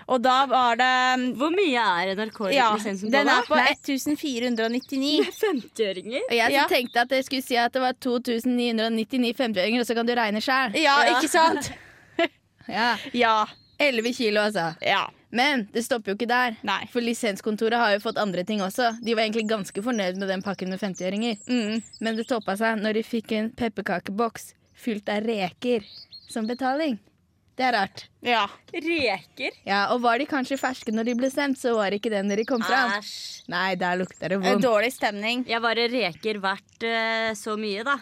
Og 0.08 0.20
da 0.22 0.44
var 0.50 0.76
det 0.76 1.36
Hvor 1.38 1.50
mye 1.54 1.80
er 1.80 2.14
NRK-lisensen 2.16 3.10
den 3.12 3.26
på 3.26 3.34
er 3.38 3.46
på 3.48 3.56
da? 3.56 3.64
1499. 3.72 5.24
50-åringer? 5.40 6.20
Og 6.28 6.36
jeg 6.36 6.52
Ja. 6.52 6.66
tenkte 6.68 7.00
at 7.00 7.10
jeg 7.10 7.24
skulle 7.24 7.42
si 7.42 7.56
at 7.56 7.72
det 7.72 7.80
var 7.82 7.92
2999 8.00 9.32
50-åringer, 9.38 9.80
og 9.80 9.86
så 9.86 9.94
kan 9.94 10.06
du 10.06 10.14
regne 10.14 10.40
sjøl. 10.44 10.74
Ja, 10.76 10.98
ikke 11.16 11.28
sant? 11.28 11.72
Ja. 12.68 12.96
Ja. 13.12 13.46
11 13.78 14.12
kilo, 14.16 14.40
altså. 14.40 14.74
ja. 14.80 15.02
Men 15.34 15.66
det 15.74 15.82
stopper 15.84 16.12
jo 16.12 16.14
ikke 16.16 16.28
der. 16.30 16.54
Nei. 16.62 16.86
For 16.92 17.02
lisenskontoret 17.02 17.74
har 17.76 17.90
jo 17.92 17.98
fått 18.00 18.16
andre 18.22 18.44
ting 18.46 18.60
også. 18.62 18.92
De 19.04 19.14
var 19.18 19.24
egentlig 19.26 19.48
ganske 19.50 19.82
fornøyd 19.82 20.16
med 20.16 20.28
den 20.30 20.42
pakken 20.46 20.70
med 20.70 20.78
50-øringer. 20.80 21.40
Mm. 21.50 21.82
Men 22.00 22.16
det 22.16 22.28
toppa 22.30 22.54
seg 22.56 22.78
når 22.80 22.94
de 22.94 23.02
fikk 23.02 23.32
en 23.36 23.50
pepperkakeboks 23.50 24.52
fylt 24.78 25.08
av 25.10 25.26
reker 25.26 25.82
som 26.30 26.46
betaling. 26.46 27.00
Det 27.54 27.62
er 27.68 27.76
rart. 27.76 28.04
Ja. 28.24 28.48
Reker? 28.72 29.54
Ja, 29.66 29.84
Og 29.94 30.00
var 30.02 30.18
de 30.18 30.26
kanskje 30.26 30.58
ferske 30.58 30.90
når 30.94 31.06
de 31.10 31.14
ble 31.20 31.30
sendt, 31.30 31.60
så 31.60 31.76
var 31.76 31.92
det 31.92 32.00
ikke 32.00 32.10
det 32.10 32.24
når 32.26 32.42
de 32.42 32.46
kom 32.48 32.64
fra. 32.64 32.80
Æsj. 32.98 33.44
Nei, 33.52 33.68
der 33.78 34.00
lukter 34.00 34.32
det 34.32 34.40
Eh, 34.40 34.42
vondt. 34.42 34.64
Dårlig 34.64 34.90
stemning. 34.96 35.44
Ja, 35.46 35.60
var 35.62 35.78
reker 35.78 36.40
verdt 36.42 36.86
uh, 36.88 37.30
så 37.38 37.54
mye, 37.60 37.84
da? 37.86 38.00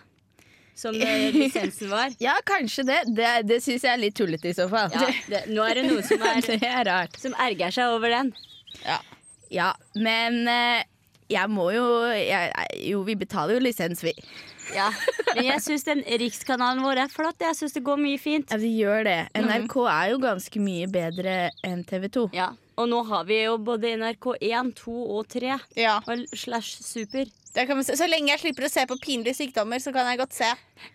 Som 0.75 0.97
eh, 0.97 1.29
lisensen 1.37 1.91
var? 1.93 2.15
Ja, 2.23 2.39
kanskje 2.49 2.87
det. 2.89 3.01
Det, 3.13 3.33
det 3.51 3.61
syns 3.61 3.85
jeg 3.85 3.93
er 3.93 4.01
litt 4.01 4.17
tullete 4.17 4.49
i 4.49 4.57
så 4.57 4.69
fall. 4.73 4.89
Ja, 4.97 5.11
det, 5.29 5.43
nå 5.53 5.67
er 5.69 5.83
det 5.83 5.85
noen 5.91 6.07
som, 6.07 6.25
er, 6.33 6.41
det 6.47 6.63
er 6.65 6.85
rart. 6.89 7.21
som 7.21 7.37
erger 7.37 7.77
seg 7.77 7.93
over 7.99 8.15
den. 8.15 8.33
Ja, 8.87 8.99
ja 9.53 9.71
men 10.01 10.47
eh, 10.49 10.81
jeg 11.33 11.51
må 11.53 11.69
jo 11.75 11.85
jeg, 12.15 12.53
Jo, 12.91 13.03
vi 13.07 13.17
betaler 13.19 13.57
jo 13.57 13.63
lisens, 13.65 14.03
vi. 14.05 14.13
Ja. 14.73 14.89
Men 15.35 15.45
jeg 15.49 15.63
syns 15.65 15.85
den 15.89 16.03
rikskanalen 16.23 16.83
vår 16.85 17.01
er 17.05 17.13
flott. 17.13 17.41
Jeg 17.43 17.57
syns 17.59 17.75
det 17.77 17.83
går 17.85 17.99
mye 18.01 18.21
fint. 18.21 18.53
Ja, 18.53 18.61
vi 18.63 18.71
gjør 18.79 19.05
det. 19.09 19.19
NRK 19.37 19.77
er 19.91 20.11
jo 20.13 20.21
ganske 20.23 20.63
mye 20.63 20.89
bedre 20.93 21.37
enn 21.67 21.83
TV 21.89 22.09
2. 22.15 22.27
Ja, 22.37 22.53
Og 22.81 22.89
nå 22.89 23.03
har 23.11 23.27
vi 23.29 23.43
jo 23.43 23.59
både 23.61 23.91
NRK1, 23.99 24.73
2 24.81 24.95
og 25.19 25.27
3. 25.35 25.59
Ja. 25.77 25.99
Og 26.07 26.25
slash 26.37 26.79
super. 26.85 27.27
Det 27.53 27.67
kan 27.69 27.77
man 27.77 27.85
se. 27.85 27.99
Så 28.01 28.09
lenge 28.09 28.33
jeg 28.33 28.41
slipper 28.47 28.65
å 28.69 28.73
se 28.73 28.87
på 28.89 28.97
pinlige 29.03 29.37
sykdommer, 29.43 29.83
så 29.83 29.93
kan 29.93 30.09
jeg 30.09 30.23
godt 30.23 30.39
se. 30.39 30.49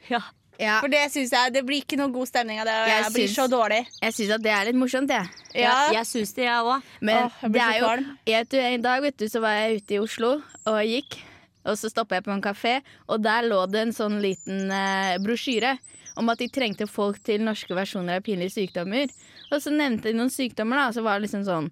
Ja. 0.10 0.24
Ja, 0.60 0.80
For 0.82 0.90
det 0.90 1.04
synes 1.14 1.30
jeg 1.32 1.54
Det 1.54 1.62
blir 1.68 1.84
ikke 1.84 1.98
noe 2.00 2.10
god 2.12 2.28
stemning 2.28 2.60
av 2.60 2.66
det. 2.66 2.74
Og 2.82 2.88
Jeg 2.90 3.04
jeg, 3.04 3.14
blir 3.14 3.28
syns- 3.28 3.36
så 3.38 3.48
dårlig. 3.52 3.82
jeg 4.02 4.14
syns 4.14 4.32
at 4.36 4.42
det 4.42 4.52
er 4.52 4.66
litt 4.66 4.76
morsomt, 4.76 5.10
jeg. 5.10 5.30
Ja. 5.54 5.62
Ja. 5.62 5.92
Jeg 6.00 6.06
syns 6.10 6.34
det, 6.34 6.46
jeg 6.46 6.64
òg. 6.66 6.82
Men 7.02 7.18
Åh, 7.26 7.32
jeg 7.44 7.52
det 7.54 7.62
er 7.62 7.80
jo 7.80 8.06
jeg 8.26 8.50
du, 8.50 8.58
En 8.60 8.82
dag 8.82 9.02
vet 9.02 9.18
du, 9.18 9.26
så 9.30 9.42
var 9.42 9.52
jeg 9.60 9.82
ute 9.82 9.92
i 9.94 10.00
Oslo 10.00 10.42
og 10.66 10.80
gikk. 10.86 11.20
Og 11.68 11.76
så 11.78 11.90
stoppa 11.92 12.16
jeg 12.16 12.24
på 12.24 12.32
en 12.32 12.42
kafé, 12.42 12.82
og 13.10 13.22
der 13.22 13.44
lå 13.44 13.66
det 13.70 13.82
en 13.82 13.92
sånn 13.92 14.22
liten 14.24 14.72
eh, 14.72 15.18
brosjyre 15.20 15.78
om 16.16 16.30
at 16.30 16.40
de 16.40 16.48
trengte 16.48 16.88
folk 16.88 17.20
til 17.28 17.42
norske 17.44 17.76
versjoner 17.76 18.16
av 18.18 18.24
pinlige 18.24 18.54
sykdommer. 18.56 19.12
Og 19.52 19.60
så 19.62 19.70
nevnte 19.76 20.04
de 20.10 20.14
noen 20.16 20.32
sykdommer, 20.32 20.78
da. 20.80 20.92
Så 20.96 21.04
var 21.04 21.20
det 21.20 21.28
liksom 21.28 21.44
sånn 21.46 21.68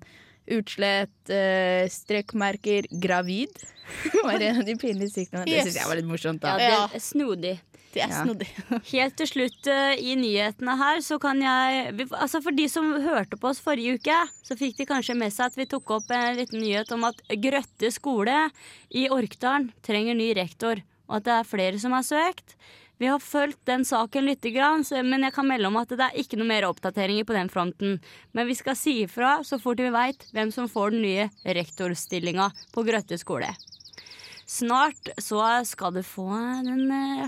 utslett, 0.52 1.30
eh, 1.32 1.88
strekkmerker, 1.90 2.86
gravid. 3.02 3.50
var 4.24 4.40
en 4.42 4.60
av 4.60 4.66
de 4.68 4.76
pinlige 4.76 5.10
sykdommene. 5.16 5.46
Det 5.50 5.56
Yes. 5.58 5.66
syns 5.70 5.80
jeg 5.80 5.88
var 5.90 5.96
litt 5.96 6.06
morsomt. 6.10 6.44
Ja, 6.44 6.58
det 6.58 7.00
er 7.00 7.00
snodig. 7.00 7.56
Er 8.04 8.12
Ja. 8.12 8.80
Helt 8.94 9.18
til 9.20 9.30
slutt 9.30 9.68
eh, 9.72 9.96
i 10.00 10.16
nyhetene 10.20 10.76
her, 10.80 11.02
så 11.06 11.20
kan 11.22 11.42
jeg 11.42 12.08
Altså 12.12 12.42
For 12.44 12.56
de 12.56 12.68
som 12.72 12.92
hørte 13.04 13.40
på 13.40 13.50
oss 13.50 13.62
forrige 13.64 14.00
uke, 14.00 14.18
så 14.44 14.58
fikk 14.60 14.78
de 14.80 14.90
kanskje 14.90 15.18
med 15.18 15.34
seg 15.34 15.52
at 15.52 15.60
vi 15.60 15.68
tok 15.70 15.98
opp 15.98 16.12
en 16.12 16.40
liten 16.40 16.62
nyhet 16.64 16.92
om 16.96 17.08
at 17.08 17.22
Grøtte 17.42 17.92
skole 17.94 18.50
i 18.92 19.08
Orkdalen 19.12 19.72
trenger 19.86 20.18
ny 20.18 20.34
rektor, 20.38 20.82
og 21.10 21.20
at 21.20 21.28
det 21.28 21.38
er 21.38 21.54
flere 21.54 21.80
som 21.82 21.96
har 21.96 22.06
søkt. 22.06 22.58
Vi 22.98 23.10
har 23.12 23.20
fulgt 23.20 23.60
den 23.68 23.84
saken 23.86 24.24
litt, 24.30 24.46
grann, 24.56 24.86
men 25.04 25.26
jeg 25.28 25.34
kan 25.36 25.48
melde 25.48 25.68
om 25.68 25.76
at 25.82 25.92
det 25.92 26.06
er 26.06 26.20
ikke 26.22 26.40
noe 26.40 26.48
mer 26.48 26.68
oppdateringer 26.70 27.28
på 27.28 27.36
den 27.36 27.52
fronten. 27.52 27.98
Men 28.32 28.48
vi 28.48 28.56
skal 28.56 28.78
si 28.80 29.02
ifra 29.04 29.42
så 29.44 29.60
fort 29.60 29.84
vi 29.84 29.92
veit 29.92 30.24
hvem 30.32 30.54
som 30.56 30.70
får 30.72 30.96
den 30.96 31.04
nye 31.04 31.28
rektorstillinga 31.44 32.52
på 32.72 32.86
Grøtte 32.88 33.20
skole. 33.20 33.52
Snart 34.48 35.10
så 35.20 35.42
skal 35.68 35.98
du 35.98 36.04
få 36.06 36.30
den 36.64 36.88
eh, 36.94 37.28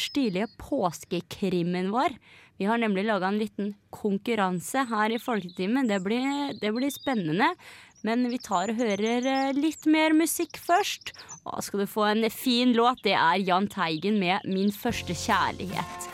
stilige 0.00 0.48
påskekrimmen 0.60 1.92
vår. 1.94 2.16
Vi 2.56 2.64
har 2.64 2.78
nemlig 2.80 3.04
laga 3.04 3.28
en 3.28 3.38
liten 3.38 3.74
konkurranse 3.92 4.86
her 4.88 5.12
i 5.12 5.20
Folketimen. 5.20 5.88
Det 5.88 6.00
blir, 6.04 6.56
det 6.60 6.72
blir 6.72 6.90
spennende. 6.90 7.52
Men 8.06 8.28
vi 8.30 8.38
tar 8.38 8.70
og 8.70 8.80
hører 8.80 9.26
eh, 9.26 9.56
litt 9.56 9.86
mer 9.90 10.14
musikk 10.16 10.60
først. 10.62 11.12
Og 11.44 11.64
skal 11.64 11.82
du 11.82 11.88
få 11.90 12.06
en 12.12 12.28
fin 12.30 12.72
låt. 12.76 13.02
Det 13.04 13.16
er 13.16 13.42
Jahn 13.42 13.68
Teigen 13.72 14.20
med 14.20 14.44
'Min 14.44 14.72
første 14.72 15.12
kjærlighet'. 15.12 16.12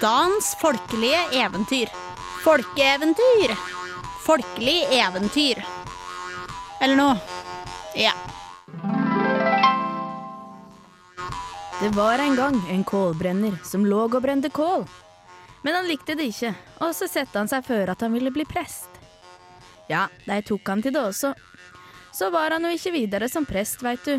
Dans 0.00 0.54
folkelige 0.60 1.20
eventyr. 1.36 2.09
Folkeeventyr. 2.40 3.56
Folkelig 4.24 4.84
eventyr. 4.96 5.58
Eller 6.80 6.96
noe. 6.96 7.16
Ja. 7.94 8.12
Det 11.82 11.88
var 11.96 12.18
en 12.18 12.36
gang 12.36 12.56
en 12.70 12.84
kålbrenner 12.84 13.58
som 13.64 13.84
lå 13.84 14.06
og 14.06 14.22
brente 14.24 14.48
kål. 14.48 14.86
Men 15.62 15.76
han 15.76 15.88
likte 15.88 16.16
det 16.16 16.30
ikke, 16.30 16.54
og 16.80 16.94
så 16.96 17.08
sette 17.12 17.36
han 17.36 17.50
seg 17.50 17.66
før 17.66 17.92
at 17.92 18.00
han 18.00 18.16
ville 18.16 18.32
bli 18.32 18.46
prest. 18.48 18.88
Ja, 19.92 20.06
de 20.24 20.38
tok 20.40 20.68
han 20.72 20.80
til 20.80 20.94
det 20.96 21.02
også. 21.10 21.34
Så 22.16 22.30
var 22.32 22.56
han 22.56 22.64
jo 22.64 22.72
ikke 22.72 22.94
videre 22.94 23.28
som 23.28 23.44
prest, 23.44 23.84
veit 23.84 24.00
du. 24.08 24.16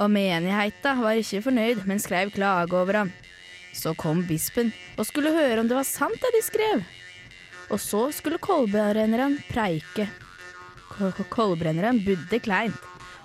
Og 0.00 0.08
menigheta 0.08 0.94
var 1.02 1.20
ikke 1.20 1.42
fornøyd, 1.50 1.84
men 1.84 2.00
skrev 2.00 2.32
klage 2.32 2.72
over 2.80 3.02
ham. 3.02 3.12
Så 3.76 3.92
kom 3.92 4.24
bispen 4.24 4.72
og 4.96 5.04
skulle 5.06 5.34
høre 5.36 5.60
om 5.60 5.68
det 5.68 5.76
var 5.76 5.88
sant 5.88 6.16
det 6.24 6.32
de 6.38 6.42
skrev. 6.48 6.88
Og 7.70 7.78
så 7.80 8.08
skulle 8.12 8.38
kålbrenneren 8.42 9.38
preike. 9.50 10.08
K- 10.90 11.12
k- 11.16 11.28
Kålbrenneren 11.30 12.00
budde 12.04 12.40
kleint. 12.42 12.76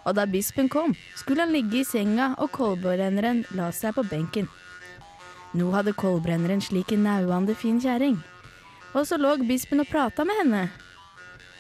Og 0.05 0.13
da 0.19 0.27
bispen 0.29 0.67
kom, 0.69 0.93
skulle 1.17 1.41
han 1.41 1.53
ligge 1.55 1.79
i 1.81 1.83
senga, 1.87 2.35
og 2.37 2.51
kålbrenneren 2.53 3.43
la 3.57 3.71
seg 3.73 3.95
på 3.97 4.03
benken. 4.05 4.45
Nå 5.57 5.71
hadde 5.73 5.95
kålbrenneren 5.97 6.61
slik 6.61 6.91
en 6.93 7.07
nauande 7.07 7.55
fin 7.57 7.79
kjerring. 7.81 8.19
Og 8.93 9.07
så 9.09 9.17
lå 9.17 9.33
bispen 9.47 9.81
og 9.81 9.89
prata 9.89 10.23
med 10.27 10.37
henne. 10.43 10.63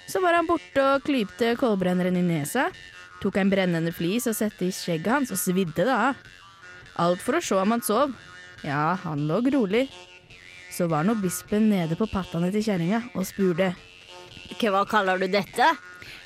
Så 0.07 0.21
var 0.21 0.37
han 0.37 0.45
borte 0.45 0.83
og 0.93 1.01
klypte 1.07 1.55
kålbrenneren 1.57 2.19
i 2.19 2.21
nesa, 2.21 2.67
tok 3.23 3.39
en 3.41 3.49
brennende 3.49 3.91
flis 3.95 4.27
og 4.29 4.35
sette 4.37 4.67
i 4.67 4.71
skjegget 4.75 5.09
hans 5.09 5.33
og 5.33 5.41
svidde 5.41 5.81
det 5.87 5.89
av. 5.95 6.19
Alt 7.01 7.23
for 7.25 7.39
å 7.39 7.41
se 7.43 7.57
om 7.57 7.73
han 7.73 7.81
sov. 7.81 8.13
Ja, 8.63 8.93
han 9.01 9.25
lå 9.27 9.41
rolig. 9.55 9.87
Så 10.75 10.87
var 10.91 11.05
nå 11.07 11.15
bispen 11.15 11.69
nede 11.71 11.95
på 11.95 12.07
pattene 12.11 12.49
til 12.51 12.65
kjerringa 12.65 13.05
og 13.15 13.23
spurte. 13.27 13.69
Hva 14.59 14.81
kaller 14.89 15.21
du 15.21 15.29
dette? 15.31 15.69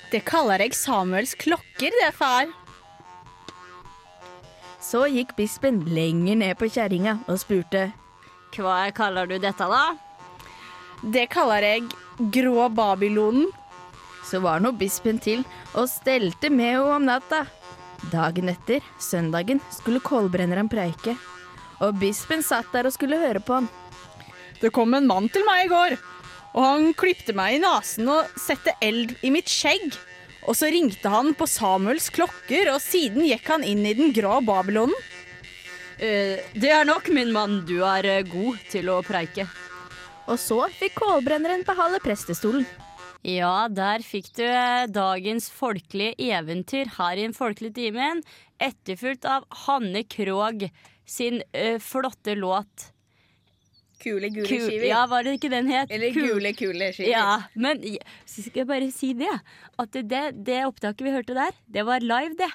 Det 0.09 0.23
kaller 0.25 0.63
jeg 0.63 0.73
Samuels 0.73 1.35
klokker, 1.37 1.93
det, 1.93 2.09
far. 2.17 2.49
Så 4.81 5.03
gikk 5.13 5.35
bispen 5.37 5.83
lenger 5.85 6.39
ned 6.41 6.57
på 6.57 6.69
kjerringa 6.71 7.19
og 7.29 7.37
spurte. 7.43 7.91
Hva 8.55 8.87
kaller 8.95 9.29
du 9.29 9.37
dette, 9.37 9.67
da? 9.69 9.83
Det 11.03 11.27
kaller 11.29 11.67
jeg 11.67 11.85
Grå 12.33 12.65
Babylonen. 12.73 13.51
Så 14.25 14.41
var 14.41 14.63
nå 14.63 14.71
bispen 14.77 15.21
til 15.21 15.45
og 15.77 15.85
stelte 15.91 16.49
med 16.49 16.73
henne 16.73 16.95
om 16.95 17.05
natta. 17.05 17.43
Dagen 18.09 18.49
etter, 18.49 18.81
søndagen, 18.97 19.61
skulle 19.69 20.01
kålbrenneren 20.01 20.71
preike. 20.71 21.13
Og 21.85 22.01
bispen 22.01 22.41
satt 22.43 22.73
der 22.73 22.89
og 22.89 22.95
skulle 22.97 23.21
høre 23.21 23.43
på 23.45 23.59
han. 23.59 23.69
Det 24.59 24.73
kom 24.75 24.93
en 24.93 25.07
mann 25.07 25.29
til 25.31 25.45
meg 25.47 25.65
i 25.65 25.71
går, 25.71 25.95
og 26.53 26.61
han 26.65 26.91
klipte 26.97 27.35
meg 27.37 27.55
i 27.55 27.61
nesen 27.63 28.09
og 28.11 28.39
sette 28.39 28.73
eld 28.83 29.15
i 29.23 29.31
mitt 29.33 29.51
skjegg. 29.51 29.93
Og 30.49 30.55
så 30.57 30.71
ringte 30.71 31.11
han 31.11 31.33
på 31.37 31.47
Samuels 31.49 32.09
klokker, 32.15 32.71
og 32.73 32.81
siden 32.83 33.27
gikk 33.27 33.47
han 33.51 33.63
inn 33.67 33.85
i 33.85 33.95
den 33.95 34.13
grå 34.15 34.39
Babylonen. 34.43 34.95
Eh, 35.99 36.39
det 36.55 36.71
er 36.71 36.87
nok, 36.87 37.09
min 37.11 37.33
mann. 37.35 37.61
Du 37.67 37.81
er 37.83 38.07
eh, 38.07 38.27
god 38.27 38.59
til 38.71 38.87
å 38.91 39.01
preike. 39.05 39.45
Og 40.29 40.39
så 40.39 40.61
fikk 40.79 40.99
kålbrenneren 41.01 41.65
beholde 41.67 41.99
prestestolen. 42.03 42.63
Ja, 43.25 43.67
der 43.67 44.03
fikk 44.05 44.29
du 44.37 44.45
eh, 44.47 44.87
dagens 44.87 45.49
folkelige 45.51 46.15
eventyr 46.31 46.93
her 46.95 47.17
i 47.17 47.25
Den 47.27 47.35
folkelige 47.35 47.75
timen. 47.81 48.23
Etterfulgt 48.63 49.27
av 49.27 49.43
Hanne 49.65 50.05
Krogh 50.07 50.69
sin 51.09 51.41
eh, 51.51 51.81
flotte 51.83 52.37
låt 52.39 52.93
Kule, 53.99 54.29
gule 54.31 54.47
Kul, 54.47 54.85
Ja, 54.87 55.05
var 55.11 55.23
det 55.27 55.33
ikke 55.39 55.49
den 55.51 55.67
het? 55.67 55.91
Eller 55.91 56.13
Kul- 56.15 56.29
gule, 56.33 56.53
kule 56.55 56.91
skiver. 56.95 57.11
Ja, 57.11 57.41
men 57.55 57.81
så 58.25 58.41
skal 58.45 58.61
jeg 58.63 58.67
bare 58.69 58.91
si 58.95 59.13
det. 59.13 59.33
At 59.79 59.91
det, 59.91 60.23
det 60.45 60.61
opptaket 60.65 61.01
vi 61.05 61.11
hørte 61.11 61.35
der, 61.35 61.51
det 61.67 61.83
var 61.85 61.99
live, 61.99 62.35
det. 62.39 62.49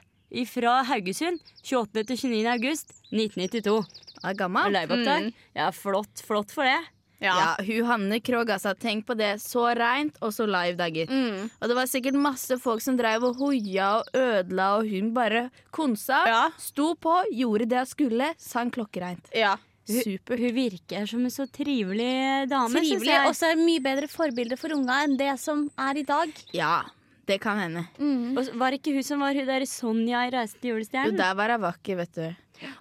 Fra 0.50 0.82
Haugesund. 0.88 1.38
28. 1.62 2.04
til 2.08 2.16
29. 2.16 2.46
august 2.56 2.90
1992. 3.12 3.84
Det 4.24 4.30
er 4.32 4.34
gammelt. 4.34 4.90
Mm. 4.90 5.32
Ja, 5.54 5.68
flott, 5.70 6.22
flott 6.26 6.50
for 6.50 6.64
det. 6.66 6.80
Ja, 7.22 7.54
hun 7.62 7.86
Hanne 7.86 8.18
Krogh, 8.20 8.50
altså. 8.52 8.74
Tenk 8.76 9.06
på 9.06 9.14
det. 9.16 9.36
Så 9.40 9.62
reint 9.78 10.16
og 10.20 10.32
så 10.34 10.44
live, 10.50 10.74
da, 10.76 10.88
gitt. 10.92 11.08
Mm. 11.12 11.46
Og 11.60 11.68
det 11.70 11.76
var 11.78 11.86
sikkert 11.88 12.18
masse 12.18 12.58
folk 12.60 12.82
som 12.84 12.96
drev 12.98 13.22
og 13.30 13.38
hoia 13.38 13.92
og 14.00 14.10
ødela, 14.18 14.66
og 14.80 14.90
hun 14.90 15.12
bare 15.14 15.46
konsa. 15.72 16.18
Ja. 16.28 16.42
Sto 16.58 16.94
på, 17.00 17.14
gjorde 17.32 17.68
det 17.70 17.78
hun 17.84 17.86
skulle, 17.92 18.32
sang 18.38 18.72
klokkereint. 18.74 19.30
ja. 19.34 19.54
Supert. 19.84 20.40
Hun 20.40 20.54
virker 20.56 21.06
som 21.08 21.24
en 21.24 21.32
så 21.32 21.46
trivelig 21.52 22.48
dame. 22.48 22.80
Trivelig. 22.80 23.16
Og 23.28 23.34
så 23.36 23.50
er 23.50 23.58
det 23.58 23.64
mye 23.66 23.82
bedre 23.84 24.08
forbilde 24.08 24.56
for 24.60 24.72
unga 24.76 25.02
enn 25.04 25.18
det 25.20 25.34
som 25.42 25.66
er 25.76 26.00
i 26.00 26.06
dag. 26.08 26.32
Ja, 26.56 26.84
det 27.28 27.40
kan 27.44 27.60
hende. 27.60 27.84
Og 28.00 28.48
var 28.60 28.72
det 28.72 28.80
ikke 28.80 28.94
hun 28.96 29.06
som 29.06 29.20
var 29.24 29.36
hun 29.36 29.46
der 29.48 29.66
Sonja 29.68 30.24
i 30.26 30.30
'Reisen 30.32 30.60
til 30.60 30.80
Jo, 30.80 31.10
der 31.16 31.34
var 31.34 31.52
hun 31.52 31.60
vakker, 31.60 31.96
vet 31.96 32.14
du. 32.14 32.34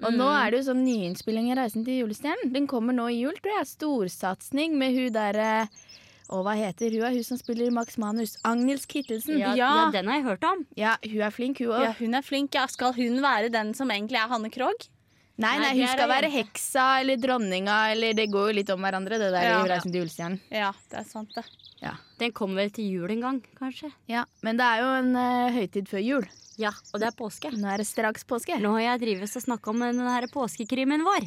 Og 0.05 0.13
nå 0.13 0.29
er 0.31 0.51
det 0.51 0.61
jo 0.61 0.71
sånn 0.71 0.85
nyinnspilling 0.85 1.51
i 1.51 1.55
'Reisen 1.55 1.83
til 1.83 2.03
julestjernen'. 2.03 2.53
Den 2.53 2.67
kommer 2.67 2.93
nå 2.93 3.09
i 3.11 3.19
jul, 3.23 3.35
tror 3.43 3.57
jeg. 3.59 3.67
Storsatsing 3.67 4.77
med 4.77 4.95
hun 4.95 5.11
derre 5.11 5.67
og 6.33 6.45
hva 6.47 6.55
heter 6.57 6.89
hun? 6.89 7.03
er 7.03 7.13
Hun 7.13 7.23
som 7.23 7.37
spiller 7.37 7.71
Max 7.71 7.97
Manus. 7.97 8.37
Agnes 8.43 8.85
Kittelsen. 8.85 9.37
ja, 9.37 9.53
Ja. 9.53 9.85
ja, 9.85 9.91
den 9.91 10.07
har 10.07 10.15
jeg 10.15 10.23
hørt 10.23 10.43
om. 10.43 10.65
Ja, 10.75 10.95
hun 11.03 11.21
er 11.21 11.29
flink, 11.29 11.59
hun 11.59 11.67
òg. 11.67 11.83
Ja, 11.83 11.93
hun 11.99 12.13
er 12.15 12.21
flink. 12.21 12.53
Ja. 12.55 12.65
Skal 12.67 12.93
hun 12.93 13.21
være 13.21 13.51
den 13.51 13.73
som 13.73 13.89
egentlig 13.89 14.17
er 14.17 14.27
Hanne 14.29 14.49
Krogh? 14.49 14.87
Nei, 15.41 15.55
Nei, 15.57 15.71
hun 15.79 15.87
skal 15.89 16.09
være 16.11 16.29
heksa 16.29 16.99
eller 17.01 17.17
dronninga, 17.17 17.77
eller 17.95 18.13
det 18.13 18.27
går 18.29 18.51
jo 18.51 18.57
litt 18.59 18.69
om 18.69 18.83
hverandre, 18.85 19.17
det 19.17 19.31
der 19.33 19.47
Ja. 19.47 19.65
i 19.65 19.69
'Reisen 19.69 19.91
til 19.91 20.03
julestjernen'. 20.03 20.39
Ja, 20.51 20.71
det 20.91 20.99
er 20.99 21.07
sant, 21.09 21.33
det. 21.33 21.45
Den 22.19 22.31
kommer 22.31 22.61
vel 22.61 22.69
til 22.71 22.85
jul 22.87 23.11
en 23.11 23.23
gang, 23.25 23.39
kanskje? 23.59 23.91
Ja, 24.07 24.23
men 24.45 24.55
det 24.55 24.63
er 24.63 24.83
jo 24.83 24.89
en 25.01 25.15
uh, 25.17 25.51
høytid 25.51 25.89
før 25.89 26.03
jul. 26.05 26.27
Ja, 26.61 26.69
og 26.93 27.01
det 27.01 27.09
er 27.09 27.17
påske. 27.17 27.49
Nå 27.51 27.67
er 27.67 27.81
det 27.81 27.87
straks 27.89 28.23
påske. 28.23 28.55
Nå 28.61 28.71
har 28.77 28.83
jeg 28.85 29.01
drivet 29.01 29.35
og 29.35 29.43
snakka 29.43 29.73
om 29.73 29.81
den 29.83 29.99
her 30.07 30.27
påskekrimen 30.31 31.03
vår. 31.03 31.25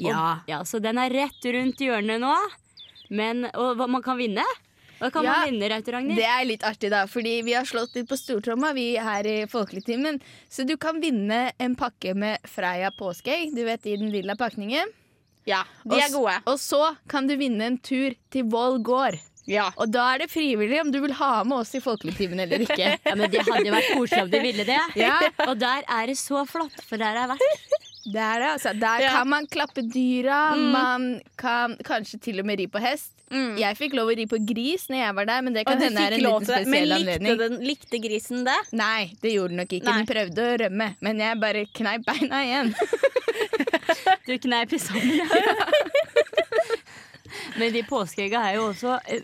Ja. 0.00 0.14
Og, 0.14 0.48
ja. 0.48 0.62
Så 0.64 0.80
den 0.82 0.98
er 0.98 1.12
rett 1.12 1.44
rundt 1.54 1.78
hjørnet 1.84 2.22
nå. 2.24 2.32
Men, 3.10 3.44
og 3.54 3.76
hva 3.78 3.86
man 3.88 4.02
kan 4.02 4.18
vinne? 4.18 4.44
Hva 4.98 5.10
kan 5.14 5.24
Ja, 5.24 5.32
man 5.38 5.50
vinne, 5.52 5.68
Rauter 5.70 5.92
Ragnhild? 5.92 6.18
Det 6.18 6.26
er 6.26 6.44
litt 6.48 6.64
artig, 6.66 6.90
da, 6.90 7.04
fordi 7.06 7.36
vi 7.46 7.54
har 7.54 7.64
slått 7.68 7.94
litt 7.94 8.08
på 8.10 8.16
stortromma 8.18 8.72
vi 8.74 8.96
her 8.98 9.26
i 9.26 9.36
Folkeligtimen. 9.50 10.20
Så 10.50 10.66
du 10.66 10.76
kan 10.76 11.00
vinne 11.00 11.52
en 11.58 11.76
pakke 11.78 12.14
med 12.18 12.38
Freia 12.48 12.90
påskeegg, 12.90 13.54
du 13.54 13.64
vet 13.64 13.86
i 13.86 13.96
den 13.96 14.10
lilla 14.14 14.34
pakningen. 14.36 14.90
Ja, 15.48 15.62
de 15.84 15.94
Og 15.94 16.02
er 16.02 16.12
gode. 16.12 16.36
Og 16.50 16.58
så 16.60 16.82
kan 17.08 17.26
du 17.26 17.36
vinne 17.40 17.64
en 17.70 17.78
tur 17.78 18.12
til 18.30 18.44
Voll 18.52 18.80
gård. 18.84 19.16
Ja. 19.48 19.70
Og 19.80 19.88
da 19.88 20.10
er 20.12 20.18
det 20.26 20.30
frivillig 20.30 20.76
om 20.82 20.90
du 20.92 20.98
vil 21.00 21.14
ha 21.16 21.42
med 21.48 21.62
oss 21.62 21.70
i 21.74 21.80
Folkeligtimen 21.80 22.40
eller 22.44 22.66
ikke. 22.66 22.98
Ja, 23.08 23.14
men 23.16 23.30
Det 23.32 23.46
hadde 23.46 23.64
jo 23.64 23.72
vært 23.72 23.94
koselig 23.96 24.22
om 24.26 24.30
du 24.34 24.40
ville 24.44 24.66
det. 24.68 24.80
Ja. 25.00 25.14
Og 25.46 25.54
der 25.58 25.86
er 25.88 26.06
det 26.10 26.18
så 26.20 26.42
flott, 26.44 26.76
for 26.84 27.00
der 27.00 27.16
har 27.16 27.22
jeg 27.22 27.30
vært. 27.38 27.78
Det 28.08 28.20
er 28.24 28.38
det, 28.42 28.50
altså. 28.58 28.74
Der 28.80 29.00
Ja. 29.06 29.10
kan 29.16 29.28
man 29.28 29.46
klappe 29.48 29.82
dyra, 29.88 30.42
man 30.56 31.20
kan 31.40 31.78
kanskje 31.84 32.20
til 32.28 32.40
og 32.40 32.46
med 32.48 32.60
ri 32.60 32.66
på 32.68 32.80
hest. 32.80 33.14
Mm. 33.28 33.58
Jeg 33.60 33.78
fikk 33.78 33.96
lov 33.98 34.12
å 34.12 34.16
ri 34.16 34.24
på 34.30 34.40
gris 34.48 34.86
når 34.88 35.02
jeg 35.02 35.16
var 35.18 35.28
der, 35.28 35.44
men 35.46 35.56
det 35.56 35.66
kan 35.68 35.82
hende 35.82 36.04
er 36.06 36.16
en 36.16 36.24
liten 36.24 36.48
spesiell. 36.48 36.70
Men 36.72 36.88
likte, 36.88 36.98
anledning. 36.98 37.38
den, 37.42 37.58
likte 37.68 38.02
grisen 38.02 38.46
det? 38.48 38.58
Nei, 38.76 39.10
det 39.22 39.34
gjorde 39.34 39.54
den 39.54 39.62
nok 39.62 39.76
ikke. 39.78 39.88
Nei. 39.90 39.98
Den 40.02 40.10
prøvde 40.12 40.46
å 40.46 40.56
rømme, 40.64 40.90
men 41.04 41.24
jeg 41.24 41.40
bare 41.42 41.66
kneip 41.80 42.08
beina 42.08 42.44
igjen. 42.46 42.74
Du 44.26 44.38
kneip 44.38 44.72
i 44.72 44.78
sammen. 44.78 45.20
Men 47.58 47.72
de 47.74 47.82
påskeegga 47.88 48.42
er 48.50 48.56
jo 48.58 48.68
også 48.70 48.96
eh, 49.08 49.22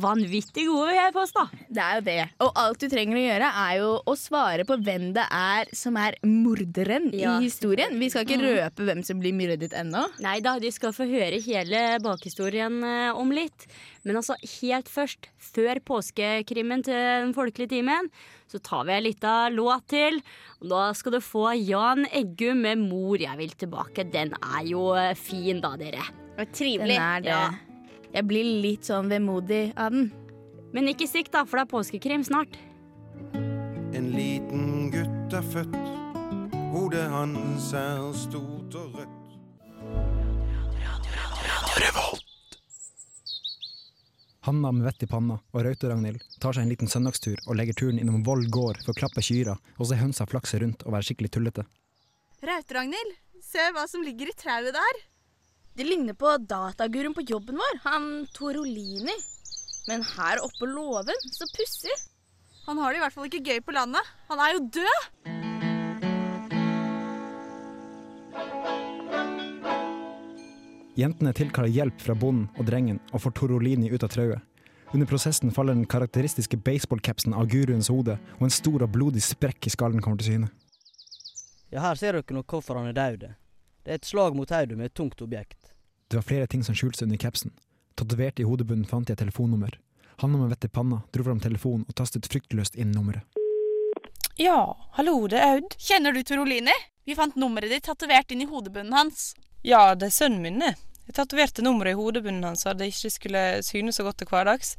vanvittig 0.00 0.66
gode, 0.68 0.88
vil 0.90 0.98
jeg 0.98 1.14
påstå. 1.16 1.44
Det 1.68 1.82
er 1.84 1.98
jo 1.98 2.04
det. 2.08 2.18
Og 2.44 2.52
alt 2.64 2.80
du 2.82 2.88
trenger 2.92 3.18
å 3.18 3.24
gjøre, 3.24 3.50
er 3.64 3.74
jo 3.80 3.90
å 4.08 4.16
svare 4.18 4.66
på 4.68 4.78
hvem 4.84 5.10
det 5.16 5.24
er 5.34 5.70
som 5.76 5.96
er 6.00 6.18
morderen 6.26 7.10
Ja. 7.16 7.36
i 7.38 7.46
historien. 7.48 7.94
Vi 7.98 8.10
skal 8.12 8.26
ikke 8.26 8.40
røpe 8.42 8.86
hvem 8.88 9.02
som 9.06 9.20
blir 9.22 9.36
myrdet 9.36 9.72
ennå. 9.76 10.06
Nei 10.24 10.38
da, 10.44 10.58
de 10.58 10.70
skal 10.74 10.92
få 10.96 11.08
høre 11.08 11.40
hele 11.44 11.84
bakhistorien 12.04 12.82
eh, 12.84 13.10
om 13.16 13.32
litt. 13.34 13.68
Men 14.04 14.20
altså, 14.20 14.36
helt 14.60 14.88
først, 14.88 15.28
før 15.38 15.80
påskekrimmen 15.84 16.84
til 16.86 16.94
Den 16.98 17.34
folkelige 17.36 17.74
timen, 17.76 18.08
så 18.48 18.60
tar 18.64 18.86
vi 18.88 18.94
ei 18.96 19.02
lita 19.04 19.48
låt 19.52 19.88
til. 19.92 20.20
Og 20.62 20.70
da 20.70 20.84
skal 20.96 21.18
du 21.18 21.20
få 21.20 21.50
Jan 21.58 22.06
Eggum 22.12 22.62
med 22.64 22.78
'Mor, 22.78 23.18
jeg 23.20 23.36
vil 23.36 23.52
tilbake'. 23.60 24.10
Den 24.10 24.32
er 24.40 24.64
jo 24.64 24.94
eh, 24.96 25.14
fin, 25.14 25.60
da, 25.60 25.76
dere. 25.76 26.02
Det 26.38 26.44
var 26.44 26.52
Den 26.52 26.54
trivelig. 26.54 26.96
er 26.96 27.20
det. 27.20 27.30
Ja. 27.30 27.54
Jeg 28.14 28.26
blir 28.28 28.44
litt 28.62 28.86
sånn 28.86 29.08
vemodig 29.10 29.72
av 29.76 29.90
den. 29.90 30.12
Men 30.72 30.86
ikke 30.86 31.08
stikk, 31.10 31.32
da, 31.34 31.42
for 31.44 31.58
det 31.58 31.64
er 31.66 31.72
påskekrim 31.72 32.22
snart. 32.22 32.54
En 33.98 34.12
liten 34.14 34.90
gutt 34.92 35.34
er 35.34 35.42
født, 35.42 35.74
hodet 36.70 37.08
hans 37.10 37.72
er 37.74 38.04
stort 38.14 38.76
og 38.78 38.94
rødt. 38.94 39.14
Hanna 44.46 44.72
med 44.72 44.84
vett 44.86 45.02
i 45.02 45.06
panna 45.10 45.40
og 45.52 45.64
Rauter-Ragnhild 45.66 46.22
tar 46.40 46.54
seg 46.54 46.62
en 46.62 46.70
liten 46.70 46.88
søndagstur 46.88 47.36
og 47.48 47.58
legger 47.58 47.74
turen 47.74 47.98
innom 47.98 48.22
Voll 48.24 48.46
gård 48.46 48.78
for 48.84 48.94
å 48.94 49.00
klappe 49.02 49.20
kyra 49.26 49.58
og 49.76 49.90
se 49.90 49.98
hønsa 49.98 50.24
flakse 50.30 50.62
rundt 50.62 50.86
og 50.86 50.94
være 50.94 51.10
skikkelig 51.10 51.34
tullete. 51.34 51.66
Rauter-Ragnhild, 52.46 53.18
se 53.42 53.70
hva 53.74 53.88
som 53.90 54.06
ligger 54.06 54.30
i 54.30 54.38
trauet 54.38 54.70
der. 54.78 55.02
Det 55.78 55.84
ligner 55.84 56.14
på 56.14 56.36
dataguruen 56.36 57.14
på 57.14 57.22
jobben 57.22 57.54
vår, 57.54 57.76
han 57.84 58.26
Torolini. 58.34 59.12
Men 59.86 60.02
her 60.02 60.40
oppe 60.42 60.66
låven, 60.66 61.20
så 61.30 61.46
pussig. 61.54 61.94
Han 62.66 62.78
har 62.82 62.90
det 62.90 62.98
i 62.98 63.02
hvert 63.04 63.14
fall 63.14 63.28
ikke 63.28 63.44
gøy 63.46 63.60
på 63.62 63.76
landet. 63.76 64.10
Han 64.26 64.42
er 64.42 64.56
jo 64.56 64.64
død! 64.74 64.98
Jentene 70.98 71.30
tilkaller 71.38 71.70
hjelp 71.70 72.02
fra 72.02 72.18
bonden 72.18 72.50
og 72.58 72.66
drengen 72.66 72.98
og 73.12 73.22
får 73.22 73.38
Torolini 73.38 73.94
ut 73.94 74.02
av 74.02 74.10
trauet. 74.10 74.42
Under 74.90 75.06
prosessen 75.06 75.54
faller 75.54 75.78
den 75.78 75.86
karakteristiske 75.86 76.58
baseballcapsen 76.58 77.38
av 77.38 77.46
guruens 77.54 77.86
hode, 77.94 78.18
og 78.40 78.48
en 78.48 78.58
stor 78.58 78.82
og 78.82 78.96
blodig 78.98 79.22
sprekk 79.22 79.70
i 79.70 79.76
skallen 79.78 80.02
kommer 80.02 80.18
til 80.18 80.32
syne. 80.32 80.50
Ja, 81.70 81.86
her 81.86 81.94
ser 81.94 82.18
dere 82.18 82.34
nok 82.34 82.50
hvorfor 82.50 82.82
han 82.82 82.90
er 82.90 82.98
død. 82.98 83.28
Det 83.88 83.94
er 83.94 84.02
et 84.02 84.04
slag 84.04 84.34
mot 84.36 84.50
hodet 84.52 84.76
med 84.76 84.90
et 84.90 84.98
tungt 84.98 85.22
objekt. 85.22 85.67
Det 86.08 86.16
var 86.16 86.22
flere 86.22 86.46
ting 86.46 86.64
som 86.64 86.74
skjulte 86.74 87.02
seg 87.02 87.10
under 87.10 87.20
capsen. 87.20 87.52
Tatovert 87.94 88.40
i 88.40 88.46
hodebunnen 88.48 88.86
fant 88.88 89.10
jeg 89.10 89.18
et 89.18 89.20
telefonnummer. 89.20 89.74
Han 90.22 90.32
med 90.32 90.48
vettet 90.48 90.70
i 90.70 90.74
panna 90.74 91.02
dro 91.12 91.24
fram 91.26 91.40
telefonen 91.44 91.84
og 91.84 91.96
tastet 92.00 92.28
fryktløst 92.32 92.78
inn 92.80 92.94
nummeret. 92.96 93.26
Ja, 94.40 94.72
hallo, 94.96 95.26
det 95.28 95.42
er 95.42 95.58
Aud. 95.58 95.74
Kjenner 95.76 96.14
du 96.16 96.22
Torolini? 96.24 96.72
Vi 97.04 97.16
fant 97.18 97.36
nummeret 97.36 97.74
ditt 97.74 97.84
tatovert 97.84 98.32
inn 98.32 98.40
i 98.40 98.48
hodebunnen 98.48 98.96
hans. 98.96 99.34
Ja, 99.62 99.94
det 99.94 100.08
er 100.08 100.14
sønnen 100.14 100.40
min, 100.46 100.62
det. 100.62 100.76
Jeg 101.10 101.16
tatoverte 101.18 101.64
nummeret 101.66 101.92
i 101.92 101.98
hodebunnen 101.98 102.46
hans 102.46 102.64
så 102.64 102.72
det 102.72 102.88
ikke 102.92 103.10
skulle 103.12 103.42
synes 103.66 104.00
så 104.00 104.06
godt 104.06 104.20
til 104.22 104.30
hverdags. 104.30 104.76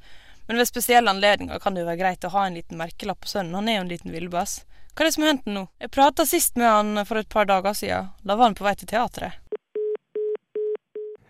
Men 0.48 0.58
ved 0.58 0.70
spesielle 0.72 1.14
anledninger 1.14 1.62
kan 1.62 1.78
det 1.78 1.84
jo 1.84 1.90
være 1.92 2.02
greit 2.02 2.26
å 2.26 2.34
ha 2.34 2.48
en 2.48 2.58
liten 2.58 2.80
merkelapp 2.80 3.22
på 3.22 3.30
sønnen. 3.36 3.54
Han 3.60 3.70
er 3.70 3.78
jo 3.78 3.86
en 3.86 3.94
liten 3.94 4.16
villbass. 4.16 4.64
Hva 4.96 5.06
er 5.06 5.12
det 5.12 5.14
som 5.14 5.28
har 5.28 5.36
hendt 5.36 5.54
nå? 5.54 5.68
Jeg 5.78 5.94
prata 5.94 6.26
sist 6.26 6.58
med 6.58 6.72
han 6.72 7.06
for 7.06 7.22
et 7.22 7.30
par 7.30 7.46
dager 7.46 7.78
siden. 7.78 8.10
Da 8.26 8.34
var 8.34 8.50
han 8.50 8.58
på 8.58 8.66
vei 8.66 8.74
til 8.80 8.90
teatret. 8.90 9.38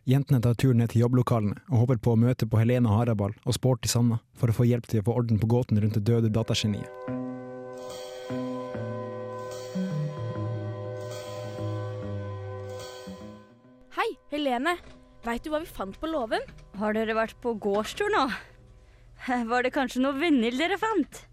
Jentene 0.10 0.40
tar 0.42 0.56
turen 0.58 0.80
ned 0.82 0.90
til 0.90 1.04
jobblokalene 1.04 1.60
og 1.68 1.84
håper 1.84 2.00
på 2.02 2.14
å 2.16 2.18
møte 2.18 2.48
på 2.50 2.58
Helene 2.58 2.90
Harabal 2.90 3.36
og 3.44 3.54
Sporty 3.54 3.92
Sanna 3.92 4.16
for 4.34 4.50
å 4.50 4.56
få 4.58 4.66
hjelp 4.66 4.88
til 4.90 5.04
å 5.04 5.06
få 5.06 5.14
orden 5.22 5.38
på 5.38 5.50
gåten 5.52 5.78
rundt 5.78 6.00
det 6.00 6.02
døde 6.08 6.32
datageniet. 6.34 6.90
Hei, 14.00 14.08
Helene. 14.34 14.80
Veit 15.28 15.46
du 15.46 15.52
hva 15.54 15.62
vi 15.62 15.70
fant 15.70 16.02
på 16.02 16.10
låven? 16.10 16.42
Har 16.82 16.98
dere 16.98 17.14
vært 17.14 17.38
på 17.44 17.54
gårdstur 17.62 18.10
nå? 18.16 18.26
Var 19.54 19.68
det 19.68 19.76
kanskje 19.78 20.02
noe 20.02 20.18
vinyl 20.18 20.58
dere 20.58 20.82
fant? 20.82 21.26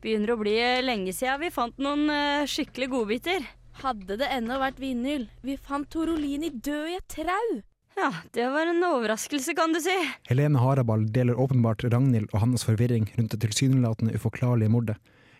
Begynner 0.00 0.32
å 0.32 0.40
bli 0.40 0.56
lenge 0.86 1.12
siden 1.12 1.44
vi 1.44 1.52
fant 1.52 1.76
noen 1.82 2.08
eh, 2.08 2.48
skikkelig 2.48 2.92
godbiter. 2.96 3.48
Hadde 3.84 4.22
det 4.22 4.32
ennå 4.32 4.62
vært 4.62 4.80
vinyl. 4.80 5.28
Vi 5.44 5.60
fant 5.60 5.90
Torolini 5.92 6.54
død 6.54 6.94
i 6.94 7.00
et 7.02 7.10
trau. 7.12 7.56
Ja, 7.96 8.10
det 8.32 8.44
var 8.52 8.68
en 8.68 8.84
overraskelse, 8.84 9.54
kan 9.56 9.72
du 9.72 9.80
si. 9.80 9.94
Helene 10.28 10.60
Harabal 10.60 11.06
deler 11.12 11.38
åpenbart 11.40 11.84
Ragnhild 11.88 12.28
og 12.34 12.42
hans 12.42 12.66
forvirring 12.68 13.06
rundt 13.16 13.32
det 13.32 13.40
tilsynelatende 13.46 14.12
uforklarlige 14.18 14.68
mordet. 14.68 14.98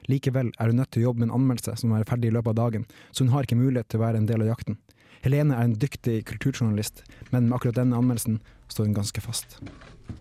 Likevel 0.09 0.53
er 0.57 0.71
hun 0.71 0.79
nødt 0.81 0.91
til 0.95 1.03
å 1.03 1.09
jobbe 1.11 1.21
med 1.21 1.29
en 1.29 1.37
anmeldelse 1.37 1.75
som 1.83 1.93
er 1.93 2.07
ferdig 2.09 2.31
i 2.31 2.35
løpet 2.37 2.55
av 2.55 2.59
dagen, 2.63 2.87
så 3.13 3.27
hun 3.27 3.33
har 3.35 3.45
ikke 3.45 3.59
mulighet 3.61 3.91
til 3.93 4.01
å 4.01 4.07
være 4.07 4.23
en 4.23 4.29
del 4.31 4.45
av 4.47 4.49
jakten. 4.55 4.79
Helene 5.27 5.57
er 5.57 5.67
en 5.69 5.75
dyktig 5.83 6.21
kulturjournalist, 6.31 7.03
men 7.29 7.49
med 7.51 7.59
akkurat 7.59 7.77
denne 7.77 7.99
anmeldelsen 7.99 8.39
står 8.73 8.89
hun 8.89 8.97
ganske 8.97 9.25
fast. 9.25 9.59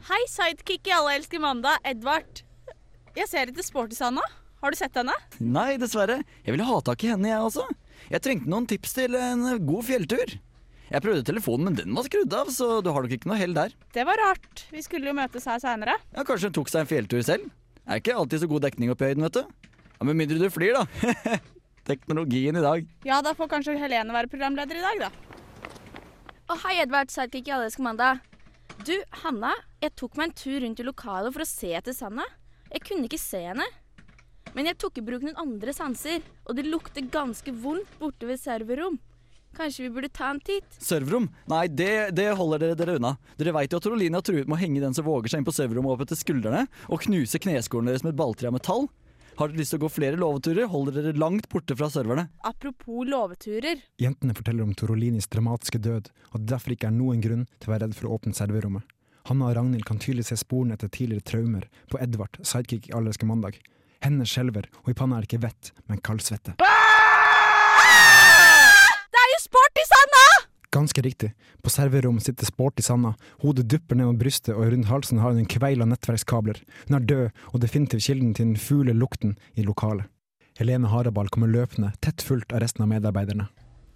Hei, 0.09 0.21
sidekick 0.31 0.89
i 0.89 0.95
Alle 0.97 1.15
elsker 1.19 1.39
mandag, 1.39 1.79
Edvard. 1.87 2.41
Jeg 3.15 3.29
ser 3.31 3.47
etter 3.47 3.63
Sporty 3.63 3.95
Sanna. 3.95 4.23
Har 4.59 4.73
du 4.73 4.79
sett 4.79 4.97
henne? 4.97 5.13
Nei, 5.39 5.75
dessverre. 5.79 6.19
Jeg 6.43 6.55
ville 6.55 6.67
ha 6.67 6.81
tak 6.83 7.05
i 7.05 7.13
henne, 7.13 7.29
jeg 7.31 7.47
også. 7.47 7.63
Jeg 8.09 8.23
trengte 8.25 8.51
noen 8.51 8.67
tips 8.67 8.97
til 8.97 9.15
en 9.19 9.45
god 9.67 9.87
fjelltur. 9.87 10.35
Jeg 10.85 11.01
prøvde 11.01 11.25
telefonen, 11.25 11.65
men 11.71 11.77
den 11.79 11.95
var 11.97 12.05
skrudd 12.05 12.33
av, 12.37 12.49
så 12.53 12.79
du 12.85 12.91
har 12.93 13.05
nok 13.05 13.13
ikke 13.15 13.29
noe 13.31 13.39
hell 13.39 13.55
der. 13.57 13.73
Det 13.95 14.03
var 14.05 14.19
rart. 14.21 14.65
Vi 14.71 14.83
skulle 14.85 15.09
jo 15.09 15.15
møtes 15.17 15.47
her 15.49 15.61
seinere. 15.63 15.95
Ja, 16.13 16.25
Kanskje 16.27 16.51
hun 16.51 16.57
tok 16.59 16.69
seg 16.69 16.83
en 16.83 16.91
fjelltur 16.91 17.23
selv? 17.25 17.47
Er 17.85 18.01
ikke 18.01 18.13
alltid 18.17 18.43
så 18.43 18.49
god 18.49 18.65
dekning 18.67 18.91
oppe 18.93 19.07
i 19.07 19.11
høyden, 19.13 19.25
vet 19.25 19.39
du. 19.39 19.71
Ja, 19.95 20.05
Med 20.05 20.19
mindre 20.19 20.37
du 20.41 20.47
flyr, 20.53 20.77
da. 20.77 21.39
Teknologien 21.89 22.57
i 22.57 22.63
dag. 22.65 22.85
Ja, 23.05 23.19
da 23.25 23.33
får 23.37 23.49
kanskje 23.51 23.77
Helene 23.81 24.13
være 24.13 24.29
programleder 24.29 24.77
i 24.77 24.85
dag, 24.85 25.07
da. 25.07 25.71
Å, 26.45 26.57
hei, 26.67 26.75
Edvard. 26.83 27.09
Sidekick 27.13 27.49
i 27.49 27.55
Alle 27.55 27.69
elsker 27.69 27.85
mandag. 27.85 28.21
Du, 28.85 28.93
Hanna, 29.23 29.53
jeg 29.81 29.93
tok 29.97 30.17
meg 30.19 30.29
en 30.29 30.37
tur 30.37 30.59
rundt 30.61 30.81
i 30.81 30.85
lokalet 30.85 31.33
for 31.33 31.45
å 31.45 31.49
se 31.49 31.71
etter 31.77 31.95
Sanna. 31.97 32.25
Jeg 32.69 32.83
kunne 32.85 33.09
ikke 33.09 33.21
se 33.21 33.41
henne. 33.47 33.65
Men 34.53 34.69
jeg 34.69 34.77
tok 34.81 34.99
i 35.01 35.05
bruk 35.05 35.25
noen 35.25 35.37
andre 35.41 35.73
sanser, 35.75 36.21
og 36.45 36.57
det 36.57 36.67
lukter 36.69 37.05
ganske 37.11 37.53
vondt 37.63 37.97
borte 38.01 38.29
ved 38.29 38.41
serverrom. 38.41 38.99
Kanskje 39.55 39.85
vi 39.85 39.89
burde 39.95 40.09
ta 40.11 40.29
en 40.33 40.39
titt? 40.43 40.67
Serverom? 40.83 41.29
Nei, 41.51 41.67
det, 41.71 42.11
det 42.17 42.27
holder 42.35 42.59
dere 42.59 42.75
dere 42.79 42.97
unna. 42.99 43.13
Dere 43.39 43.53
veit 43.55 43.71
jo 43.71 43.79
at 43.79 43.85
Torolina 43.87 44.19
truet 44.25 44.49
med 44.49 44.57
å 44.57 44.61
henge 44.61 44.83
den 44.83 44.95
som 44.97 45.07
våger 45.07 45.31
seg 45.31 45.41
inn 45.41 45.47
på 45.47 45.53
serverrommet 45.55 45.95
opp 45.95 46.03
etter 46.03 46.19
skuldrene, 46.19 46.65
og 46.91 47.03
knuse 47.07 47.39
kneskålene 47.39 47.93
deres 47.93 48.03
med 48.03 48.15
et 48.15 48.19
balltre 48.19 48.51
av 48.51 48.57
metall. 48.57 48.89
Har 49.39 49.51
dere 49.51 49.59
lyst 49.59 49.73
til 49.73 49.81
å 49.81 49.85
gå 49.85 49.91
flere 49.91 50.19
låveturer, 50.19 50.67
holder 50.71 50.95
dere 50.95 51.19
langt 51.19 51.47
borte 51.51 51.75
fra 51.75 51.89
serverne. 51.91 52.29
Apropos 52.47 53.07
låveturer. 53.07 53.81
Jentene 53.99 54.35
forteller 54.35 54.63
om 54.63 54.75
Torolinis 54.75 55.27
dramatiske 55.31 55.81
død, 55.83 56.11
og 56.31 56.39
det 56.39 56.51
derfor 56.53 56.75
ikke 56.75 56.87
er 56.91 56.95
noen 56.95 57.23
grunn 57.23 57.47
til 57.59 57.71
å 57.71 57.75
være 57.75 57.87
redd 57.87 57.97
for 57.99 58.09
å 58.09 58.15
åpne 58.19 58.35
serverommet. 58.35 58.87
Hanna 59.25 59.49
og 59.49 59.55
Ragnhild 59.57 59.87
kan 59.87 59.99
tydelig 59.99 60.27
se 60.29 60.37
sporene 60.39 60.77
etter 60.77 60.91
tidligere 60.93 61.25
traumer 61.25 61.67
på 61.91 61.99
Edvard, 62.03 62.39
sidekick 62.45 62.91
i 62.91 62.95
Allerske 62.95 63.27
mandag. 63.27 63.57
Hendene 64.05 64.27
skjelver, 64.29 64.67
og 64.83 64.91
i 64.91 64.97
panna 64.97 65.17
er 65.17 65.25
det 65.25 65.31
ikke 65.31 65.45
vett, 65.47 65.71
men 65.89 66.03
kaldsvette. 66.05 66.59
Det 66.61 66.73
Ganske 70.75 71.01
riktig. 71.01 71.31
På 71.63 71.69
serverom 71.69 72.17
sitter 72.19 72.45
Sporty 72.45 72.83
Sanna. 72.83 73.13
Hodet 73.39 73.69
dupper 73.71 73.95
ned 73.95 74.09
mot 74.09 74.17
brystet, 74.19 74.57
og 74.57 74.73
rundt 74.73 74.89
halsen 74.89 75.21
har 75.23 75.31
hun 75.31 75.39
en 75.39 75.47
kveil 75.47 75.79
av 75.79 75.87
nettverkskabler. 75.87 76.59
Hun 76.89 76.97
er 76.97 77.05
død, 77.11 77.29
og 77.53 77.61
definitivt 77.63 78.03
kilden 78.03 78.33
til 78.35 78.49
den 78.49 78.59
fule 78.59 78.91
lukten 78.91 79.37
i 79.55 79.63
lokalet. 79.63 80.09
Helene 80.59 80.91
Harabal 80.91 81.31
kommer 81.31 81.47
løpende, 81.47 81.93
tett 82.03 82.19
fulgt 82.27 82.51
av 82.51 82.59
resten 82.63 82.83
av 82.83 82.91
medarbeiderne. 82.91 83.47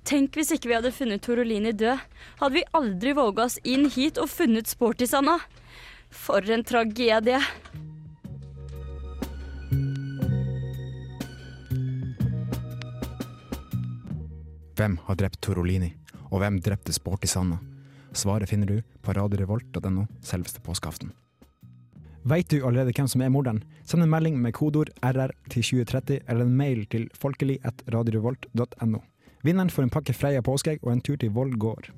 Tenk 0.08 0.40
hvis 0.40 0.54
ikke 0.56 0.72
vi 0.72 0.78
hadde 0.78 0.96
funnet 0.96 1.26
Torolini 1.28 1.76
død. 1.76 2.00
Hadde 2.40 2.56
vi 2.56 2.66
aldri 2.72 3.12
våga 3.20 3.50
oss 3.50 3.60
inn 3.68 3.90
hit 3.92 4.16
og 4.16 4.32
funnet 4.32 4.72
Sporty 4.72 5.04
Sanna. 5.12 5.36
For 6.10 6.48
en 6.48 6.64
tragedie. 6.64 7.44
Hvem 14.80 14.96
har 15.10 15.20
drept 15.20 15.42
Torolini, 15.44 15.92
og 16.30 16.42
hvem 16.42 16.60
drepte 16.64 16.94
Sporty 16.96 17.30
Sanna? 17.30 17.60
Svaret 18.14 18.50
finner 18.50 18.68
du 18.70 18.82
på 19.06 19.14
radiorevolt.no 19.14 20.08
selveste 20.26 20.62
påskeaften. 20.66 21.12
Veit 22.30 22.50
du 22.52 22.60
allerede 22.66 22.94
hvem 22.94 23.08
som 23.08 23.22
er 23.24 23.32
morderen? 23.32 23.64
Send 23.88 24.04
en 24.04 24.12
melding 24.12 24.38
med 24.42 24.54
kodeord 24.54 24.92
RR 25.02 25.32
til 25.50 25.64
2030 25.64 26.20
eller 26.28 26.46
en 26.46 26.58
mail 26.58 26.84
til 26.92 27.08
folkelig.radiorevolt.no. 27.16 29.00
Vinneren 29.44 29.72
får 29.72 29.88
en 29.88 29.94
pakke 29.94 30.14
Freia 30.14 30.44
påskeegg 30.44 30.84
og 30.84 30.92
en 30.94 31.02
tur 31.02 31.16
til 31.16 31.32
Voll 31.32 31.56
gård. 31.58 31.90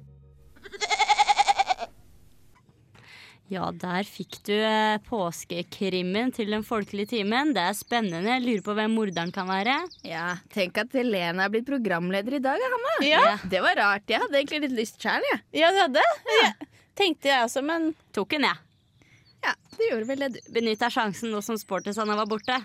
Ja, 3.52 3.66
der 3.76 4.08
fikk 4.08 4.38
du 4.48 4.54
eh, 4.56 4.96
påskekrimmen 5.10 6.30
til 6.32 6.54
den 6.54 6.64
folkelige 6.64 7.10
timen. 7.18 7.52
Det 7.56 7.66
er 7.68 7.76
spennende. 7.76 8.38
Jeg 8.38 8.46
lurer 8.46 8.64
på 8.64 8.76
hvem 8.78 8.94
morderen 8.96 9.34
kan 9.36 9.50
være. 9.52 9.74
Ja, 10.08 10.38
tenk 10.56 10.80
at 10.80 10.96
Helene 10.96 11.44
er 11.44 11.52
blitt 11.52 11.68
programleder 11.68 12.38
i 12.38 12.44
dag, 12.44 12.64
Hanna. 12.64 12.94
Ja. 13.04 13.24
Det 13.52 13.60
var 13.66 13.76
rart. 13.76 14.08
Jeg 14.08 14.24
hadde 14.24 14.40
egentlig 14.40 14.62
litt 14.70 14.78
lyst 14.78 15.04
sjæl, 15.04 15.26
jeg. 15.34 15.42
Ja, 15.60 15.72
du 15.76 15.82
hadde? 15.84 16.06
Ja. 16.38 16.54
Tenkte 17.02 17.32
jeg 17.34 17.44
også, 17.50 17.64
men 17.66 17.92
Tok 18.16 18.38
hun, 18.38 18.48
jeg. 18.48 19.10
Ja, 19.44 19.54
det 19.76 19.90
gjorde 19.90 20.08
vel 20.14 20.24
det. 20.30 20.46
Benytta 20.56 20.88
sjansen 20.94 21.34
nå 21.36 21.44
som 21.44 21.60
Sportisana 21.60 22.16
var 22.20 22.32
borte. 22.32 22.56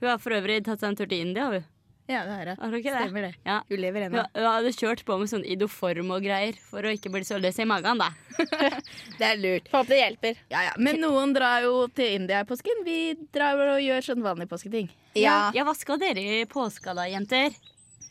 Hun 0.00 0.10
har 0.10 0.18
for 0.18 0.34
øvrig 0.34 0.64
tatt 0.66 0.82
seg 0.82 0.90
en 0.90 0.98
tur 0.98 1.10
til 1.10 1.22
India, 1.28 1.46
hun. 1.52 1.70
Ja, 2.06 2.20
det 2.28 2.32
har 2.36 2.48
jeg. 2.50 2.56
Har 2.60 2.70
du 2.70 2.76
ikke 2.76 2.92
det? 2.92 3.02
Stemmer 3.06 3.22
det. 3.24 3.30
Ja. 3.48 3.58
Hun 3.70 3.80
lever 3.80 4.02
ennå. 4.06 4.24
hun 4.34 4.44
hadde 4.50 4.72
kjørt 4.76 5.04
på 5.08 5.16
med 5.22 5.30
sånn 5.30 5.44
idoform 5.48 6.10
og 6.12 6.24
greier 6.26 6.58
for 6.68 6.84
å 6.84 6.92
ikke 6.92 7.08
bli 7.14 7.22
så 7.24 7.38
løs 7.40 7.56
i 7.62 7.64
magen, 7.64 8.02
da. 8.02 8.10
Det 9.18 9.24
er 9.24 9.38
lurt. 9.40 9.70
håper 9.72 9.94
det 9.94 10.00
hjelper. 10.02 10.40
Ja, 10.52 10.64
ja. 10.68 10.74
Men 10.76 11.00
noen 11.00 11.32
drar 11.36 11.62
jo 11.64 11.86
til 11.96 12.18
India 12.18 12.42
i 12.44 12.48
påsken. 12.48 12.82
Vi 12.84 12.98
drar 13.32 13.56
og 13.70 13.80
gjør 13.80 14.04
sånn 14.10 14.24
vanlige 14.26 14.52
påsketing. 14.52 14.90
Ja. 15.16 15.50
Ja, 15.56 15.64
hva 15.64 15.72
skal 15.78 16.00
dere 16.02 16.20
i 16.20 16.44
påska 16.50 16.92
da, 16.98 17.06
jenter? 17.08 17.54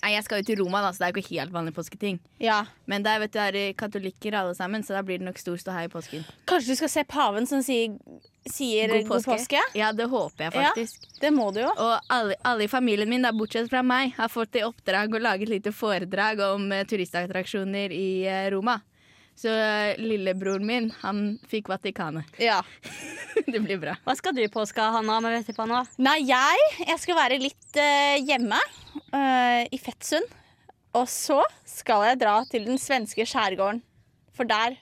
Nei, 0.03 0.15
Jeg 0.17 0.25
skal 0.25 0.41
jo 0.41 0.47
til 0.49 0.57
Roma, 0.63 0.81
da, 0.83 0.89
så 0.91 1.03
det 1.03 1.05
er 1.07 1.13
jo 1.13 1.21
ikke 1.21 1.37
helt 1.37 1.53
vanlige 1.53 1.77
påsketing. 1.77 2.17
ja. 2.41 2.63
Men 2.89 3.05
der 3.05 3.21
vet 3.21 3.31
du, 3.31 3.39
er 3.39 3.53
det 3.55 3.77
katolikker 3.79 4.35
alle 4.35 4.55
sammen, 4.57 4.81
så 4.83 4.97
da 4.97 5.03
blir 5.05 5.21
det 5.21 5.27
nok 5.29 5.37
stor 5.39 5.55
ståhei 5.61 5.85
i 5.85 5.91
påsken. 5.93 6.25
Kanskje 6.49 6.73
du 6.73 6.79
skal 6.81 6.91
se 6.91 7.03
paven 7.07 7.45
som 7.47 7.61
sier, 7.63 7.93
sier 8.49 8.91
god, 9.07 9.25
påske? 9.25 9.59
Ja, 9.77 9.91
det 9.95 10.07
håper 10.11 10.45
jeg 10.45 10.53
Ja. 10.55 10.71
faktisk. 10.71 11.07
Det 11.19 11.31
må 11.31 11.51
du 11.53 11.61
jo. 11.61 11.69
Og 11.69 11.99
alle, 12.09 12.35
alle 12.43 12.65
i 12.65 12.71
familien 12.71 13.09
min, 13.09 13.21
da, 13.21 13.31
bortsett 13.31 13.69
fra 13.69 13.83
meg, 13.83 14.13
har 14.17 14.29
fått 14.31 14.55
i 14.59 14.63
oppdrag 14.63 15.13
å 15.15 15.21
lage 15.21 15.47
et 15.47 15.49
lite 15.49 15.71
foredrag 15.71 16.39
om 16.51 16.71
uh, 16.71 16.83
turistattraksjoner 16.83 17.93
i 17.95 18.27
uh, 18.27 18.49
Roma. 18.51 18.81
Så 19.35 19.49
uh, 19.49 19.95
lillebroren 19.97 20.65
min, 20.65 20.91
han 21.01 21.39
fikk 21.49 21.71
Vatikanet. 21.71 22.25
Ja. 22.37 22.61
det 23.47 23.59
blir 23.59 23.79
bra. 23.81 23.95
Hva 24.03 24.15
skal 24.19 24.35
du 24.35 24.43
i 24.43 24.51
påska, 24.51 24.91
Hanna, 24.97 25.19
med 25.23 25.39
vettepanna? 25.39 25.85
Nei, 25.97 26.19
jeg, 26.27 26.69
jeg 26.85 26.99
skal 27.01 27.17
være 27.17 27.41
litt 27.41 27.79
hjemme 28.27 28.59
eh, 29.13 29.63
i 29.73 29.79
Fettsund. 29.81 30.27
Og 30.93 31.07
så 31.09 31.39
skal 31.65 32.05
jeg 32.11 32.19
dra 32.21 32.35
til 32.49 32.67
den 32.67 32.77
svenske 32.81 33.25
skjærgården. 33.25 33.81
For 34.37 34.49
der 34.49 34.77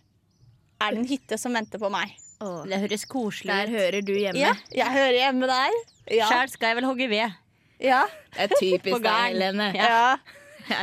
er 0.81 0.91
det 0.91 0.99
en 0.99 1.07
hytte 1.07 1.37
som 1.39 1.55
venter 1.55 1.79
på 1.79 1.91
meg. 1.93 2.11
Åh, 2.41 2.63
Det 2.67 2.79
høres 2.83 3.05
koselig 3.05 3.51
ut. 3.51 3.55
der 3.55 3.69
hører 3.77 4.01
du 4.05 4.13
hjemme. 4.17 4.39
Ja, 4.41 4.53
jeg 4.73 4.91
hører 4.97 5.17
hjemme 5.19 5.47
der. 5.51 5.79
Ja. 6.11 6.27
Sjæl 6.31 6.49
skal 6.49 6.67
jeg 6.73 6.75
vel 6.81 6.85
hogge 6.89 7.07
ved. 7.09 7.33
ja. 7.79 8.03
Det 8.35 8.45
er 8.47 8.55
typisk 8.59 9.03
deg. 9.07 9.25
Helene. 9.33 9.71
ja. 9.75 9.89
Ja. 9.89 10.17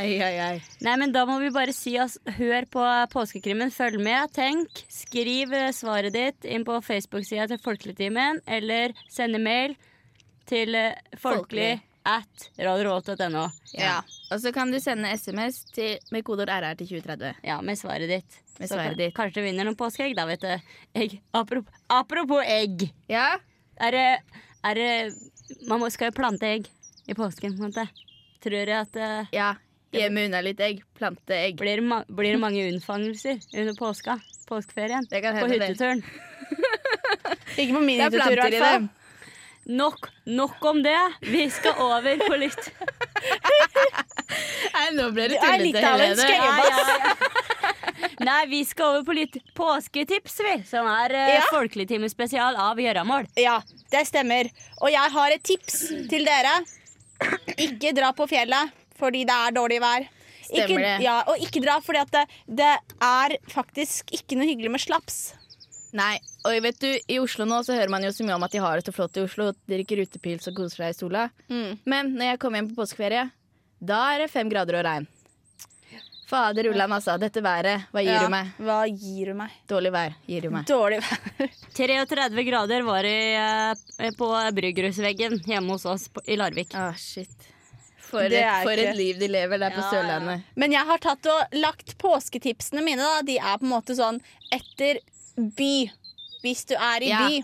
Ei, 0.01 0.19
ei, 0.21 0.35
ei. 0.43 0.57
Nei, 0.83 0.97
men 1.01 1.13
Da 1.15 1.23
må 1.25 1.37
vi 1.41 1.49
bare 1.55 1.73
si 1.73 1.93
oss 2.03 2.19
hør 2.37 2.65
på 2.69 2.83
påskekrimmen. 3.13 3.71
Følg 3.73 4.01
med, 4.03 4.33
tenk. 4.35 4.83
Skriv 4.91 5.53
eh, 5.55 5.71
svaret 5.73 6.13
ditt 6.13 6.45
inn 6.45 6.65
på 6.67 6.81
Facebook-sida 6.85 7.47
til 7.49 7.61
Folkeligtimen, 7.63 8.41
eller 8.47 8.93
sende 9.09 9.39
mail 9.39 9.77
til 10.51 10.75
eh, 10.75 10.99
folkelig 11.23 11.79
at 12.09 12.49
radiorevolt.no. 12.57 13.45
Ja. 13.77 13.99
Og 14.33 14.41
så 14.41 14.53
kan 14.55 14.73
du 14.73 14.79
sende 14.81 15.11
SMS 15.17 15.63
til, 15.75 15.99
med 16.15 16.25
kodeord 16.27 16.51
RR 16.53 16.79
til 16.79 16.91
2030. 16.95 17.43
Ja, 17.45 17.61
med 17.65 17.81
svaret 17.81 18.11
ditt. 18.11 18.41
Med 18.59 18.71
svaret 18.71 18.99
ditt. 19.01 19.15
Kanskje 19.17 19.43
du 19.43 19.49
vinner 19.49 19.69
noen 19.69 19.79
påskeegg, 19.79 20.17
da, 20.17 20.27
vet 20.29 20.45
du. 20.45 20.75
Egg. 20.99 21.19
Apropos, 21.37 21.85
apropos 21.93 22.45
egg. 22.45 22.89
Ja, 23.13 23.37
Er 23.79 23.95
det, 23.95 24.07
er 24.67 24.75
det 24.75 25.15
Man 25.69 25.79
må, 25.79 25.89
skal 25.91 26.11
jo 26.11 26.17
plante 26.17 26.49
egg 26.49 26.67
i 27.07 27.15
påsken, 27.15 27.55
på 27.57 27.63
en 27.63 27.71
måte. 27.71 27.87
Tror 28.43 28.59
jeg 28.59 28.75
at 28.75 28.99
uh, 28.99 29.31
ja. 29.33 29.53
Gjemme 29.95 30.27
unna 30.29 30.43
litt 30.45 30.61
egg. 30.61 30.83
Plante 30.99 31.37
egg. 31.37 31.57
blir, 31.61 31.81
det 31.81 31.87
ma 31.89 32.03
blir 32.09 32.35
det 32.37 32.41
mange 32.43 32.67
unnfangelser 32.69 33.39
under 33.55 33.77
påska? 33.79 34.19
Påskeferien? 34.49 35.07
På 35.09 35.49
hytteturen. 35.49 36.03
Ikke 37.59 37.73
på 37.73 37.81
min 37.81 37.97
minitur, 37.97 38.21
i 38.21 38.37
hvert 38.37 38.59
fall. 38.61 38.89
Nok, 39.69 40.07
nok 40.25 40.65
om 40.65 40.79
det. 40.83 40.97
Vi 41.21 41.43
skal 41.53 41.77
over 41.85 42.17
på 42.25 42.37
litt 42.41 42.71
Nei, 44.73 44.87
nå 44.97 45.11
ble 45.13 45.27
det 45.33 45.39
er 45.41 45.59
tullete, 45.61 45.83
av 45.85 46.01
en 46.01 46.17
Helene. 46.17 46.25
skøyebass. 46.25 48.15
Nei, 48.25 48.39
vi 48.51 48.61
skal 48.67 48.93
over 48.95 49.05
på 49.09 49.17
litt 49.19 49.37
påsketips, 49.59 50.39
vi. 50.47 50.55
Som 50.69 50.89
er 50.91 51.15
uh, 51.15 51.25
Ja. 51.35 51.43
folkeligtimespesial 51.53 52.57
av 52.61 52.81
Gjøramål. 52.81 53.29
Ja, 53.41 53.59
det 53.93 54.05
stemmer. 54.09 54.49
Og 54.81 54.89
jeg 54.95 55.13
har 55.17 55.35
et 55.37 55.45
tips 55.47 55.81
til 56.11 56.25
dere. 56.27 56.55
Ikke 57.59 57.93
dra 57.97 58.13
på 58.17 58.29
fjellet 58.31 58.73
fordi 58.99 59.25
det 59.29 59.35
er 59.35 59.53
dårlig 59.55 59.81
vær. 59.83 60.07
Stemmer 60.49 60.65
ikke, 60.65 60.81
det. 60.87 60.95
Ja, 61.05 61.19
og 61.31 61.43
ikke 61.45 61.61
dra 61.63 61.77
fordi 61.85 62.01
at 62.03 62.15
det, 62.17 62.25
det 62.63 62.73
er 63.05 63.37
faktisk 63.53 64.11
ikke 64.17 64.39
noe 64.41 64.49
hyggelig 64.49 64.73
med 64.75 64.83
slaps. 64.83 65.19
Nei, 65.97 66.17
og 66.49 66.63
vet 66.65 66.79
du, 66.81 66.89
I 67.13 67.19
Oslo 67.23 67.45
nå 67.49 67.61
så 67.67 67.77
hører 67.77 67.93
man 67.93 68.05
jo 68.07 68.11
så 68.15 68.25
mye 68.27 68.37
om 68.39 68.47
at 68.47 68.55
de 68.55 68.63
har 68.65 68.81
det 68.81 68.89
så 68.89 68.95
flott 68.97 69.17
i 69.21 69.25
Oslo. 69.27 69.51
Drikker 69.69 70.01
utepils 70.07 70.49
og 70.51 70.57
koser 70.59 70.83
seg 70.87 70.95
i 70.95 70.99
sola. 70.99 71.29
Mm. 71.53 71.79
Men 71.89 72.15
når 72.17 72.33
jeg 72.33 72.41
kommer 72.43 72.63
hjem 72.63 72.73
på 72.73 72.81
påskeferie, 72.83 73.29
da 73.79 74.01
er 74.15 74.25
det 74.25 74.33
fem 74.33 74.51
grader 74.51 74.81
og 74.81 74.87
regn. 74.89 75.07
Fader 76.29 76.67
ullan, 76.69 76.93
altså. 76.93 77.15
Dette 77.21 77.41
været, 77.41 77.87
hva 77.95 78.03
gir 78.05 78.13
Ja, 78.13 78.25
du 78.27 78.33
meg? 78.33 78.49
Hva 78.61 78.79
gir 78.91 79.31
du 79.31 79.37
meg? 79.39 79.53
Dårlig 79.71 79.93
vær 79.95 80.17
gir 80.29 80.45
du 80.45 80.51
meg. 80.53 80.67
Dårlig 80.69 80.99
vær. 81.01 81.47
33 81.79 82.45
grader 82.45 82.85
var 82.85 83.07
det 83.09 83.15
eh, 83.41 84.11
på 84.19 84.29
bryggerhusveggen 84.59 85.39
hjemme 85.49 85.73
hos 85.79 85.87
oss 85.89 86.09
i 86.29 86.37
Larvik. 86.37 86.75
Ah, 86.77 86.93
shit. 87.01 87.33
For, 88.09 88.25
et, 88.25 88.45
for 88.65 88.73
et 88.81 88.95
liv 88.97 89.19
de 89.21 89.29
lever 89.29 89.61
der 89.61 89.73
på 89.77 89.83
Sørlandet. 89.89 90.41
ja. 90.41 90.57
Men 90.61 90.73
jeg 90.73 90.89
har 90.89 91.01
tatt 91.05 91.27
og 91.29 91.57
lagt 91.61 91.97
påsketipsene 92.01 92.85
mine. 92.85 93.05
Da. 93.05 93.25
De 93.25 93.37
er 93.41 93.57
på 93.61 93.69
en 93.69 93.73
måte 93.73 93.97
sånn 93.97 94.21
etter 94.53 95.01
by. 95.37 95.89
Hvis 96.43 96.65
du 96.69 96.75
er 96.75 97.03
i 97.03 97.09
Ja. 97.11 97.29
by. 97.29 97.43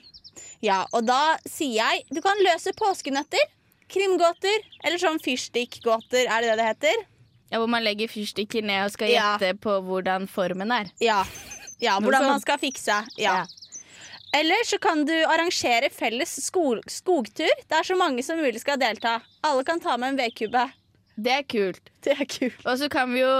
Ja, 0.63 0.79
og 0.93 1.05
da 1.07 1.37
sier 1.47 1.75
jeg 1.83 2.05
du 2.13 2.21
kan 2.25 2.37
løse 2.43 2.73
påskenøtter. 2.77 3.43
Krimgåter. 3.89 4.63
Eller 4.85 4.99
sånn 4.99 5.21
fyrstikkgåter, 5.23 6.27
er 6.27 6.41
det 6.41 6.49
det 6.51 6.57
det 6.59 6.69
heter? 6.73 7.05
Ja, 7.53 7.59
hvor 7.61 7.69
man 7.69 7.85
legger 7.85 8.09
fyrstikker 8.09 8.63
ned 8.65 8.87
og 8.87 8.91
skal 8.93 9.09
Ja. 9.13 9.37
gjette 9.39 9.59
på 9.61 9.77
hvordan 9.85 10.27
formen 10.29 10.73
er. 10.73 10.91
Ja. 11.01 11.25
ja 11.81 11.99
hvordan 12.03 12.27
man 12.27 12.41
skal 12.41 12.59
fikse. 12.59 13.05
Ja. 13.19 13.45
Ja. 13.45 13.47
Eller 14.35 14.65
så 14.67 14.81
kan 14.83 15.05
du 15.07 15.13
arrangere 15.31 15.91
felles 15.95 16.33
skog 16.45 16.81
skogtur. 16.91 17.51
Det 17.69 17.77
er 17.79 17.85
så 17.87 17.95
mange 17.97 18.23
som 18.25 18.39
mulig 18.41 18.59
skal 18.61 18.79
delta. 18.79 19.21
Alle 19.45 19.63
kan 19.65 19.79
ta 19.79 19.97
med 19.97 20.09
en 20.15 20.17
vedkubbe. 20.19 20.73
Det 21.17 21.31
er 21.31 21.43
kult. 21.47 21.91
Det 22.03 22.17
er 22.19 22.25
kult. 22.27 22.65
Og 22.67 22.79
så 22.81 22.89
kan 22.91 23.13
vi 23.15 23.21
jo 23.21 23.31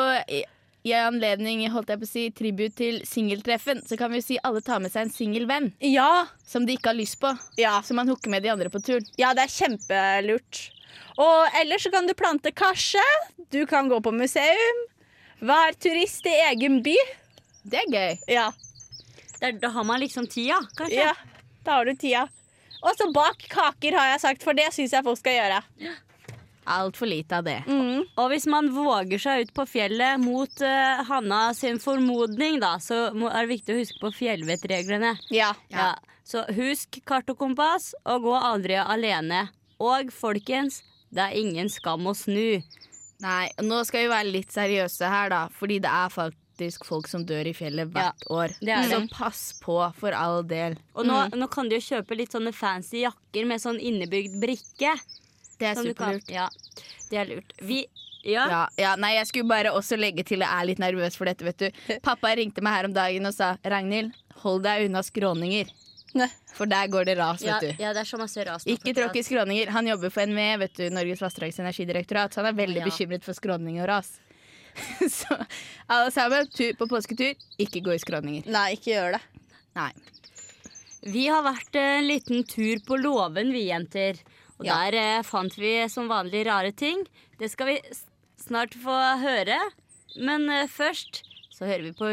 i 0.85 0.93
anledning 0.93 1.63
holdt 1.73 1.89
jeg 1.95 2.01
på 2.03 2.05
å 2.07 2.11
si, 2.11 2.25
tribut 2.37 2.75
til 2.77 2.99
singeltreffen, 3.09 3.81
så 3.89 3.97
kan 3.97 4.13
vi 4.13 4.19
jo 4.21 4.27
si 4.27 4.37
alle 4.45 4.61
tar 4.65 4.83
med 4.85 4.93
seg 4.93 5.07
en 5.07 5.13
singel 5.15 5.47
venn 5.49 5.71
Ja, 5.81 6.27
som 6.45 6.67
de 6.69 6.77
ikke 6.77 6.91
har 6.93 6.99
lyst 6.99 7.17
på. 7.23 7.31
ja. 7.57 7.79
Så 7.83 7.97
man 7.97 8.09
hooker 8.13 8.29
med 8.31 8.43
de 8.45 8.51
andre 8.53 8.69
på 8.71 8.83
turen. 8.85 9.07
ja, 9.17 9.33
det 9.35 9.47
er 9.47 9.55
kjempelurt. 9.55 10.71
Og 11.17 11.57
ellers 11.61 11.83
så 11.87 11.91
kan 11.95 12.07
du 12.07 12.15
plante 12.19 12.51
karse. 12.53 13.03
Du 13.51 13.65
kan 13.71 13.89
gå 13.89 14.01
på 14.03 14.13
museum. 14.13 14.81
Vær 15.41 15.73
turist 15.81 16.27
i 16.27 16.35
egen 16.51 16.81
by. 16.83 16.95
Det 17.65 17.81
er 17.81 17.91
gøy. 17.95 18.19
Ja, 18.35 18.51
Der, 19.41 19.53
da 19.61 19.69
har 19.75 19.85
man 19.85 20.01
liksom 20.01 20.27
tida, 20.31 20.57
kanskje. 20.77 21.01
ja. 21.01 21.15
Da 21.65 21.79
har 21.79 21.85
du 21.89 21.95
tida. 21.97 22.27
Og 22.85 22.93
så 22.99 23.07
bak 23.13 23.41
kaker, 23.49 23.97
har 23.97 24.11
jeg 24.13 24.21
sagt, 24.21 24.43
for 24.45 24.53
det 24.53 24.67
syns 24.75 24.93
jeg 24.93 25.05
folk 25.05 25.19
skal 25.19 25.39
gjøre. 25.39 25.63
Altfor 26.65 27.11
lite 27.11 27.39
av 27.39 27.45
det. 27.45 27.59
Mm. 27.67 28.05
Og 28.17 28.31
hvis 28.33 28.47
man 28.51 28.71
våger 28.73 29.21
seg 29.21 29.45
ut 29.45 29.53
på 29.57 29.67
fjellet 29.69 30.21
mot 30.23 30.65
uh, 30.65 31.03
Hanna 31.09 31.43
sin 31.57 31.81
formodning, 31.83 32.61
da, 32.63 32.77
så 32.81 33.11
må, 33.17 33.29
er 33.29 33.45
det 33.45 33.57
viktig 33.57 33.75
å 33.75 33.81
huske 33.83 34.01
på 34.01 34.13
fjellvettreglene. 34.23 35.15
Ja. 35.35 35.53
Ja. 35.73 35.93
Så 36.25 36.47
husk 36.57 37.03
kart 37.05 37.29
og 37.29 37.39
kompass, 37.41 37.93
og 38.09 38.25
gå 38.25 38.33
aldri 38.39 38.79
alene. 38.81 39.49
Og 39.83 40.13
folkens, 40.15 40.81
det 41.13 41.27
er 41.27 41.37
ingen 41.37 41.69
skam 41.73 42.09
å 42.09 42.15
snu. 42.17 42.63
Nei, 43.25 43.45
nå 43.63 43.83
skal 43.87 44.07
vi 44.07 44.13
være 44.13 44.33
litt 44.33 44.55
seriøse 44.55 45.11
her, 45.11 45.31
da. 45.33 45.43
Fordi 45.55 45.79
det 45.85 45.91
er 45.91 46.13
faktisk 46.13 46.87
folk 46.89 47.09
som 47.11 47.25
dør 47.27 47.51
i 47.51 47.55
fjellet 47.57 47.93
hvert 47.93 48.27
år. 48.33 48.55
det 48.61 48.73
det. 48.73 48.89
Så 48.91 49.03
pass 49.13 49.43
på, 49.63 49.77
for 49.99 50.17
all 50.17 50.43
del. 50.49 50.79
Og 50.95 51.07
nå, 51.09 51.21
nå 51.37 51.49
kan 51.53 51.69
du 51.69 51.77
jo 51.77 51.85
kjøpe 51.93 52.19
litt 52.19 52.35
sånne 52.35 52.55
fancy 52.57 53.05
jakker 53.05 53.49
med 53.49 53.63
sånn 53.63 53.81
innebygd 53.81 54.41
brikke. 54.43 54.97
Det 55.61 55.71
er 55.71 55.79
superlurt. 55.79 56.33
Ja, 56.33 56.49
det 57.11 57.21
er 57.23 57.31
lurt. 57.31 57.55
Vi 57.63 57.85
Ja. 58.25 58.47
Ja, 58.49 58.61
ja, 58.81 58.97
nei, 58.97 59.15
jeg 59.19 59.27
skulle 59.29 59.49
bare 59.51 59.69
også 59.77 59.99
legge 60.01 60.25
til 60.25 60.41
Jeg 60.41 60.49
er 60.49 60.65
litt 60.65 60.79
nervøs 60.81 61.17
for 61.17 61.29
dette, 61.29 61.45
vet 61.45 61.59
du. 61.61 61.83
Pappa 62.07 62.31
ringte 62.35 62.63
meg 62.65 62.73
her 62.79 62.89
om 62.89 62.95
dagen 62.97 63.29
og 63.29 63.35
sa 63.37 63.55
Ragnhild, 63.63 64.15
hold 64.41 64.63
deg 64.65 64.87
unna 64.89 65.03
skråninger. 65.05 65.69
Ne. 66.15 66.29
For 66.55 66.71
der 66.71 66.87
går 66.89 67.05
det 67.09 67.17
ras, 67.19 67.43
vet 67.43 67.61
du. 67.61 67.83
ja, 67.83 67.93
det 67.93 68.05
er 68.05 68.09
så 68.09 68.17
masse 68.21 68.45
ras. 68.47 68.65
Ikke 68.71 68.95
tråkk 68.95 69.17
i 69.19 69.25
skråninger. 69.27 69.73
Han 69.75 69.89
jobber 69.91 70.13
for 70.15 70.31
NVE, 70.31 70.51
vet 70.63 70.77
du, 70.79 70.85
Norges 70.95 71.21
vassdrags- 71.21 71.59
og 71.59 71.67
energidirektorat. 71.67 72.33
Så 72.33 72.41
han 72.41 72.53
er 72.53 72.59
veldig 72.59 72.85
bekymret 72.87 73.27
for 73.27 73.35
skråninger 73.37 73.83
og 73.83 73.91
ras. 73.91 74.13
så 75.19 75.37
alle 75.87 76.11
sammen, 76.15 76.47
tur 76.55 76.73
på 76.79 76.87
påsketur, 76.91 77.35
ikke 77.59 77.83
gå 77.85 77.95
i 77.95 78.03
skråninger. 78.03 78.47
Nei, 78.51 78.69
ikke 78.79 78.93
gjør 78.95 79.19
det. 79.19 79.23
Nei. 79.75 79.91
Vi 81.05 81.27
har 81.29 81.43
vært 81.45 81.77
en 81.77 82.07
liten 82.09 82.47
tur 82.49 82.81
på 82.87 82.97
låven, 83.03 83.51
vi 83.53 83.67
jenter. 83.69 84.23
Og 84.61 84.67
Ja. 84.67 84.77
der 84.91 84.99
eh, 85.19 85.23
fant 85.27 85.57
vi 85.59 85.89
som 85.91 86.09
vanlig 86.09 86.45
rare 86.47 86.73
ting. 86.73 87.05
Det 87.39 87.51
skal 87.51 87.67
vi 87.73 87.81
snart 88.39 88.75
få 88.79 88.95
høre. 89.23 89.59
Men 90.17 90.49
eh, 90.49 90.69
først 90.71 91.23
så 91.55 91.67
hører 91.67 91.83
vi 91.89 91.93
på 91.93 92.07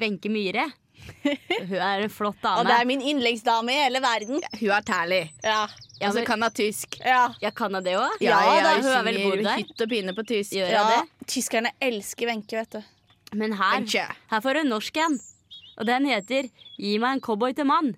Wenche 0.00 0.28
uh, 0.28 0.32
Myhre. 0.32 0.66
Hun 1.68 1.78
er 1.78 2.04
en 2.04 2.12
flott 2.12 2.38
dame. 2.42 2.60
Og 2.60 2.68
det 2.68 2.74
er 2.76 2.86
min 2.88 3.02
yndlingsdame 3.02 3.72
i 3.72 3.80
hele 3.84 4.00
verden. 4.04 4.42
Hun 4.60 4.70
er 4.70 4.84
tærlig. 4.86 5.22
Ja. 5.42 5.66
Ja, 6.00 6.08
Og 6.08 6.14
så 6.14 6.18
men- 6.20 6.26
kan 6.26 6.42
hun 6.42 6.50
tysk. 6.50 6.98
Ja. 7.04 7.28
Ja, 7.40 7.50
kan 7.50 7.74
hun 7.74 7.84
det 7.84 7.94
òg? 7.96 8.16
Ja, 8.20 8.40
ja, 8.56 8.74
hun 8.80 8.90
er 8.90 9.04
vel 9.06 9.20
bor 9.22 9.36
der. 9.36 9.56
hytt 9.60 9.80
og 9.84 9.88
pine 9.88 10.14
på 10.16 10.24
tysk. 10.26 10.52
Gjør 10.56 10.70
ja. 10.72 10.84
det? 10.90 11.26
Tyskerne 11.30 11.70
elsker 11.80 12.26
Wenche, 12.26 12.58
vet 12.58 12.72
du. 12.72 12.82
Men 13.38 13.52
her, 13.56 13.84
her 14.30 14.40
får 14.44 14.58
hun 14.58 14.66
en 14.66 14.72
norsk 14.74 14.96
en. 14.96 15.20
Og 15.78 15.86
den 15.88 16.04
heter 16.10 16.50
Gi 16.76 16.98
meg 16.98 17.16
en 17.16 17.20
cowboy 17.24 17.54
til 17.56 17.64
mann. 17.68 17.94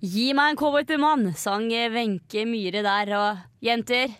Gi 0.00 0.30
meg 0.36 0.54
en 0.54 0.58
cowboy 0.60 0.86
til 0.88 1.00
mann, 1.02 1.26
sang 1.36 1.66
eh, 1.76 1.90
Wenche 1.92 2.46
Myhre 2.48 2.80
der. 2.86 3.10
Og 3.18 3.64
jenter, 3.66 4.14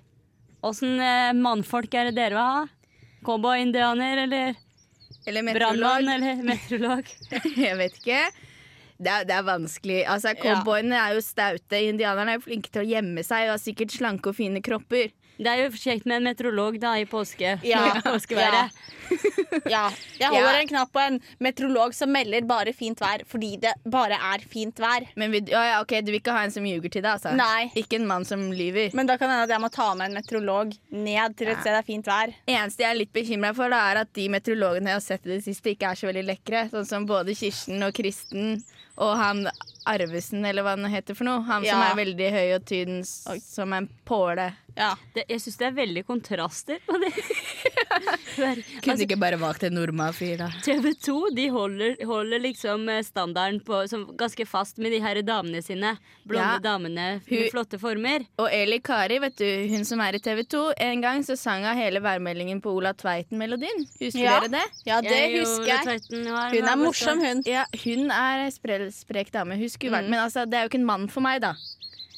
åssen 0.67 0.99
eh, 1.01 1.31
mannfolk 1.37 1.95
er 1.97 2.11
det 2.11 2.19
dere 2.19 2.37
vil 2.37 2.43
ha? 2.45 2.67
Cowboy, 3.25 3.63
indianer 3.65 4.25
eller 4.27 4.55
Eller 5.29 5.45
meteorolog. 5.45 6.05
eller 6.05 6.43
meteorolog? 6.51 7.09
Jeg 7.65 7.79
vet 7.81 7.97
ikke. 8.03 8.21
Det 9.01 9.09
er, 9.09 9.25
det 9.25 9.33
er 9.33 9.47
vanskelig. 9.47 10.03
Altså, 10.13 10.35
Cowboyene 10.37 10.97
er 11.01 11.15
jo 11.17 11.25
staute. 11.25 11.81
Indianerne 11.89 12.35
er 12.35 12.41
jo 12.41 12.45
flinke 12.45 12.69
til 12.73 12.83
å 12.85 12.89
gjemme 12.91 13.25
seg 13.25 13.47
og 13.49 13.55
har 13.55 13.63
sikkert 13.63 13.95
slanke 13.97 14.29
og 14.29 14.37
fine 14.37 14.61
kropper. 14.65 15.15
Det 15.41 15.49
er 15.49 15.63
jo 15.65 15.71
kjekt 15.73 16.05
med 16.05 16.21
en 16.21 16.27
meteorolog 16.29 16.77
da 16.83 16.95
i 17.01 17.07
påske. 17.09 17.55
Ja. 17.65 17.87
påskeværet. 18.05 18.77
Ja. 19.67 19.87
Jeg 20.21 20.29
holder 20.35 20.53
Ja. 20.53 20.61
en 20.61 20.69
knapp 20.69 20.93
på 20.93 21.01
en 21.03 21.17
meteorolog 21.43 21.95
som 21.97 22.13
melder 22.13 22.45
bare 22.47 22.75
fint 22.77 23.01
vær 23.01 23.25
fordi 23.29 23.55
det 23.63 23.73
bare 23.91 24.19
er 24.35 24.45
fint 24.53 24.77
vær. 24.83 25.07
Men 25.17 25.33
vi, 25.33 25.41
ja, 25.51 25.63
ja, 25.71 25.79
ok, 25.83 25.97
du 26.05 26.13
vil 26.13 26.21
ikke 26.21 26.35
ha 26.37 26.45
en 26.45 26.53
som 26.55 26.67
ljuger 26.69 26.93
til 26.93 27.03
deg, 27.03 27.15
altså? 27.17 27.33
Nei. 27.39 27.71
Ikke 27.81 27.99
en 27.99 28.07
mann 28.11 28.27
som 28.29 28.45
lyver. 28.53 28.93
Men 28.95 29.09
da 29.09 29.17
kan 29.17 29.31
det 29.33 29.39
hende 29.39 29.49
at 29.49 29.55
jeg 29.57 29.65
må 29.65 29.73
ta 29.75 29.89
med 29.99 30.11
en 30.11 30.19
meteorolog 30.21 30.77
ned 30.93 31.39
til 31.41 31.51
et 31.55 31.63
sted 31.65 31.71
det 31.71 31.79
er 31.81 31.87
fint 31.87 32.09
vær. 32.11 32.33
eneste 32.51 32.83
jeg 32.85 32.91
er 32.91 32.99
litt 33.01 33.13
bekymra 33.15 33.55
for, 33.57 33.71
da, 33.73 33.81
er 33.93 34.03
at 34.05 34.13
de 34.19 34.29
meteorologene 34.33 34.91
jeg 34.93 34.99
har 34.99 35.05
sett 35.07 35.27
i 35.29 35.33
det 35.37 35.43
siste, 35.47 35.73
ikke 35.75 35.91
er 35.95 35.99
så 36.01 36.11
veldig 36.11 36.27
lekre. 36.29 36.65
Sånn 36.73 36.89
som 36.89 37.07
både 37.09 37.35
Kirsten 37.39 37.83
og 37.87 37.95
Kristen 37.97 38.59
og 39.01 39.15
han 39.17 39.47
Arvesen, 39.89 40.43
eller 40.45 40.65
hva 40.67 40.75
han 40.77 40.91
heter 40.93 41.17
for 41.17 41.25
noe. 41.25 41.41
Han 41.47 41.65
som 41.65 41.81
er 41.81 41.95
veldig 41.97 42.27
høy 42.35 42.49
og 42.59 42.67
tynn 42.69 42.99
som 43.07 43.73
en 43.73 43.87
påle. 44.05 44.51
Ja. 44.77 44.95
Det, 45.15 45.25
jeg 45.29 45.41
syns 45.41 45.57
det 45.61 45.67
er 45.67 45.77
veldig 45.77 46.05
kontraster 46.07 46.79
på 46.87 46.99
det. 47.03 47.11
Kunne 48.37 48.55
Altså, 48.93 49.03
ikke 49.05 49.19
bare 49.21 49.39
valgt 49.41 49.65
en 49.67 49.75
normal 49.77 50.13
fyr, 50.17 50.37
da. 50.41 50.49
TV 50.65 50.93
2 51.05 51.17
de 51.37 51.47
holder, 51.53 51.97
holder 52.09 52.41
liksom 52.43 52.87
eh, 52.89 53.03
standarden 53.05 53.61
på, 53.67 53.83
som, 53.91 54.07
ganske 54.19 54.47
fast 54.49 54.79
med 54.81 54.93
de 54.95 55.01
her 55.03 55.21
damene 55.27 55.61
sine. 55.65 55.97
Blonde 56.25 56.57
Ja. 56.57 56.59
damene 56.63 57.07
med 57.21 57.29
Hun- 57.29 57.51
flotte 57.53 57.79
former. 57.83 58.25
Og 58.39 58.49
Eli 58.53 58.79
Kari, 58.81 59.19
vet 59.21 59.37
du, 59.37 59.47
hun 59.73 59.85
som 59.85 60.01
er 60.01 60.15
i 60.17 60.23
TV 60.23 60.43
2, 60.45 60.63
en 60.81 61.01
gang 61.05 61.23
så 61.27 61.37
sang 61.37 61.65
hun 61.67 61.77
hele 61.77 62.01
værmeldingen 62.01 62.61
på 62.63 62.73
Ola 62.79 62.93
Tveiten-melodien. 62.95 63.85
Husker 64.01 64.23
Ja. 64.25 64.41
dere 64.41 64.49
det? 64.55 64.65
ja, 64.87 65.01
det 65.01 65.11
Jeg, 65.11 65.41
husker 65.41 65.67
jeg. 65.67 65.85
Tveiten, 65.85 66.27
har- 66.27 66.51
Hun 66.55 66.69
er 66.69 66.77
morsom, 66.77 67.21
hun. 67.21 67.43
Ja, 67.47 67.65
hun 67.85 68.11
er 68.11 68.47
en 68.47 68.91
sprek 68.93 69.31
dame. 69.33 69.57
Hun 69.59 69.69
skulle 69.69 69.93
vært 69.93 70.05
Mm. 70.07 70.11
Men 70.11 70.21
altså, 70.21 70.45
det 70.49 70.55
er 70.55 70.63
jo 70.63 70.69
ikke 70.71 70.81
en 70.81 70.87
mann 70.87 71.09
for 71.09 71.21
meg, 71.21 71.41
da. 71.43 71.55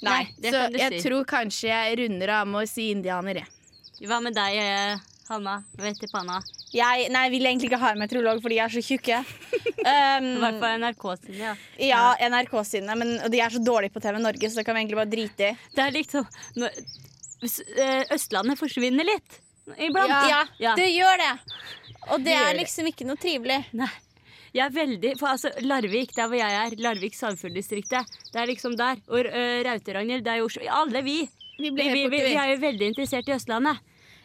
Nei, 0.03 0.23
det 0.39 0.51
så 0.53 0.65
kan 0.65 0.73
du 0.73 0.79
jeg 0.79 0.93
si. 0.99 1.09
tror 1.09 1.25
kanskje 1.31 1.69
jeg 1.71 1.99
runder 2.03 2.33
av 2.41 2.47
med 2.51 2.63
å 2.65 2.69
si 2.69 2.91
indianer, 2.91 3.43
jeg. 3.43 4.09
Hva 4.09 4.19
med 4.25 4.35
deg, 4.35 4.57
eh, 4.59 4.97
Hanna? 5.29 5.61
Vet 5.79 6.03
i 6.03 6.09
panna. 6.11 6.41
Jeg 6.75 7.09
nei, 7.13 7.29
vil 7.31 7.45
egentlig 7.47 7.69
ikke 7.71 7.79
ha 7.83 7.91
en 7.93 8.01
meteorolog 8.01 8.41
fordi 8.43 8.57
jeg 8.59 8.65
er 8.65 8.75
så 8.75 8.83
tjukke. 8.83 9.19
Um, 9.85 10.27
I 10.37 10.41
hvert 10.43 10.59
fall 10.63 10.81
NRK 10.83 11.05
sine. 11.23 11.39
Ja. 11.39 11.55
ja, 11.87 12.03
NRK 12.33 12.55
sine, 12.67 12.97
men 12.99 13.15
de 13.31 13.41
er 13.45 13.55
så 13.55 13.61
dårlige 13.63 13.93
på 13.95 14.03
TV 14.03 14.19
Norge, 14.25 14.51
så 14.51 14.61
det 14.61 14.67
kan 14.67 14.75
vi 14.77 14.83
egentlig 14.85 14.99
bare 15.03 15.13
drite 15.13 15.53
i. 15.53 15.57
Det 15.77 15.85
er 15.87 15.95
liksom 15.95 16.27
når, 16.59 16.81
hvis, 17.45 17.61
eh, 17.77 18.03
Østlandet 18.17 18.59
forsvinner 18.61 19.07
litt 19.07 19.39
iblant. 19.79 20.11
Ja, 20.33 20.43
Ja. 20.59 20.75
det 20.79 20.89
gjør 20.91 21.21
det. 21.23 21.33
Og 22.11 22.25
det 22.27 22.35
er 22.35 22.51
det. 22.51 22.65
liksom 22.65 22.89
ikke 22.91 23.07
noe 23.07 23.21
trivelig. 23.23 23.61
Nei. 23.79 23.91
Jeg 24.53 24.67
er 24.67 24.75
veldig, 24.75 25.15
for 25.21 25.33
altså 25.33 25.53
Larvik, 25.65 26.11
der 26.17 26.29
hvor 26.29 26.37
jeg 26.37 26.57
er, 26.59 26.75
Larvik 26.85 27.15
Sandfjorddistriktet, 27.17 28.19
det 28.33 28.41
er 28.41 28.51
liksom 28.51 28.77
der. 28.77 29.01
Og 29.09 29.25
uh, 29.25 29.61
Raute-Ragnhild, 29.65 30.25
det 30.27 30.35
er 30.35 30.43
jo 30.43 30.51
Oslo. 30.51 30.67
Alle 30.69 31.03
vi. 31.07 31.23
Vi 31.59 31.71
Vi, 31.71 31.89
vi, 31.93 32.05
vi, 32.11 32.21
er 32.35 32.53
jo 32.53 32.61
veldig 32.61 32.93
interessert 32.93 33.29
i 33.29 33.35
Østlandet. 33.37 33.81